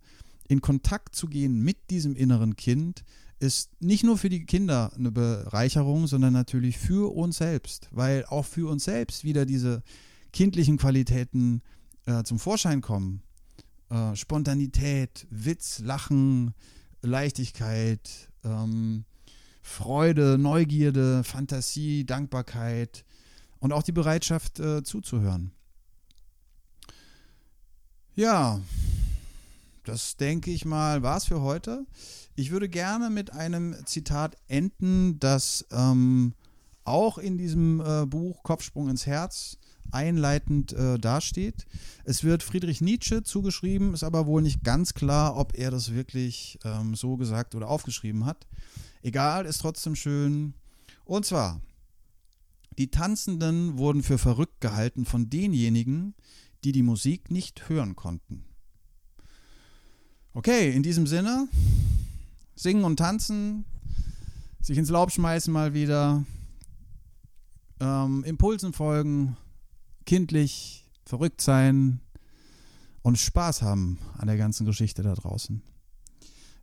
In 0.50 0.60
Kontakt 0.60 1.16
zu 1.16 1.28
gehen 1.28 1.62
mit 1.62 1.92
diesem 1.92 2.14
inneren 2.14 2.58
Kind 2.58 3.06
ist 3.40 3.70
nicht 3.80 4.04
nur 4.04 4.18
für 4.18 4.28
die 4.28 4.46
Kinder 4.46 4.92
eine 4.98 5.14
Bereicherung, 5.14 6.06
sondern 6.06 6.34
natürlich 6.34 6.78
für 6.78 7.16
uns 7.16 7.38
selbst, 7.38 7.88
weil 7.92 8.26
auch 8.26 8.44
für 8.44 8.70
uns 8.70 8.84
selbst 8.84 9.24
wieder 9.24 9.46
diese 9.46 9.82
kindlichen 10.34 10.76
Qualitäten 10.76 11.62
äh, 12.06 12.24
zum 12.24 12.38
Vorschein 12.38 12.82
kommen. 12.82 13.22
Äh, 13.90 14.14
Spontanität, 14.18 15.26
Witz, 15.30 15.80
Lachen, 15.80 16.54
Leichtigkeit, 17.02 18.30
ähm, 18.44 19.06
Freude, 19.62 20.38
Neugierde, 20.38 21.24
Fantasie, 21.24 22.06
Dankbarkeit 22.06 23.06
und 23.60 23.72
auch 23.72 23.84
die 23.84 23.92
Bereitschaft 23.92 24.60
äh, 24.60 24.84
zuzuhören. 24.84 25.52
Ja, 28.16 28.60
das 29.86 30.18
denke 30.18 30.52
ich 30.52 30.66
mal, 30.66 31.04
war 31.04 31.18
es 31.18 31.26
für 31.26 31.42
heute. 31.42 31.86
Ich 32.36 32.52
würde 32.52 32.70
gerne 32.70 33.10
mit 33.10 33.32
einem 33.32 33.76
Zitat 33.86 34.36
enden, 34.48 35.20
das 35.20 35.66
ähm, 35.72 36.34
auch 36.84 37.18
in 37.18 37.38
diesem 37.38 37.82
äh, 37.82 38.06
Buch 38.06 38.44
Kopfsprung 38.44 38.90
ins 38.90 39.06
Herz 39.06 39.58
einleitend 39.92 40.74
äh, 40.74 40.98
dasteht. 40.98 41.66
Es 42.04 42.24
wird 42.24 42.44
Friedrich 42.44 42.82
Nietzsche 42.82 43.24
zugeschrieben, 43.24 43.94
ist 43.94 44.04
aber 44.04 44.26
wohl 44.26 44.42
nicht 44.42 44.64
ganz 44.64 44.94
klar, 44.94 45.36
ob 45.36 45.58
er 45.58 45.72
das 45.72 45.94
wirklich 45.94 46.60
ähm, 46.64 46.96
so 46.96 47.18
gesagt 47.18 47.56
oder 47.56 47.70
aufgeschrieben 47.70 48.26
hat. 48.26 48.48
Egal, 49.02 49.46
ist 49.46 49.60
trotzdem 49.60 49.96
schön. 49.96 50.54
Und 51.06 51.26
zwar, 51.26 51.62
die 52.78 52.92
Tanzenden 52.92 53.78
wurden 53.78 54.04
für 54.04 54.18
verrückt 54.18 54.62
gehalten 54.62 55.06
von 55.06 55.30
denjenigen, 55.30 56.16
die 56.64 56.72
die 56.72 56.84
Musik 56.84 57.32
nicht 57.32 57.70
hören 57.70 57.96
konnten. 57.96 58.46
Okay, 60.34 60.72
in 60.72 60.84
diesem 60.84 61.08
Sinne, 61.08 61.48
singen 62.56 62.84
und 62.84 62.98
tanzen, 62.98 63.66
sich 64.62 64.78
ins 64.78 64.90
Laub 64.90 65.12
schmeißen 65.12 65.52
mal 65.52 65.74
wieder, 65.74 66.24
ähm, 67.80 68.24
Impulsen 68.24 68.74
folgen, 68.74 69.38
kindlich, 70.06 70.90
verrückt 71.06 71.42
sein 71.42 72.02
und 73.02 73.18
Spaß 73.18 73.62
haben 73.62 74.00
an 74.18 74.28
der 74.28 74.38
ganzen 74.38 74.66
Geschichte 74.66 75.02
da 75.02 75.14
draußen. 75.14 75.62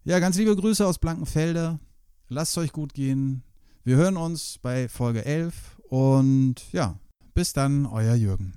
Ja, 0.05 0.18
ganz 0.18 0.37
liebe 0.37 0.55
Grüße 0.55 0.87
aus 0.87 0.99
Blankenfelde. 0.99 1.81
Lasst 2.29 2.53
es 2.53 2.59
euch 2.59 2.72
gut 2.72 2.94
gehen. 2.94 3.42
Wir 3.85 3.96
hören 3.96 4.16
uns 4.16 4.59
bei 4.59 4.88
Folge 4.88 5.25
11 5.25 5.81
und 5.88 6.57
ja, 6.72 6.99
bis 7.35 7.53
dann, 7.53 7.87
euer 7.87 8.14
Jürgen. 8.14 8.57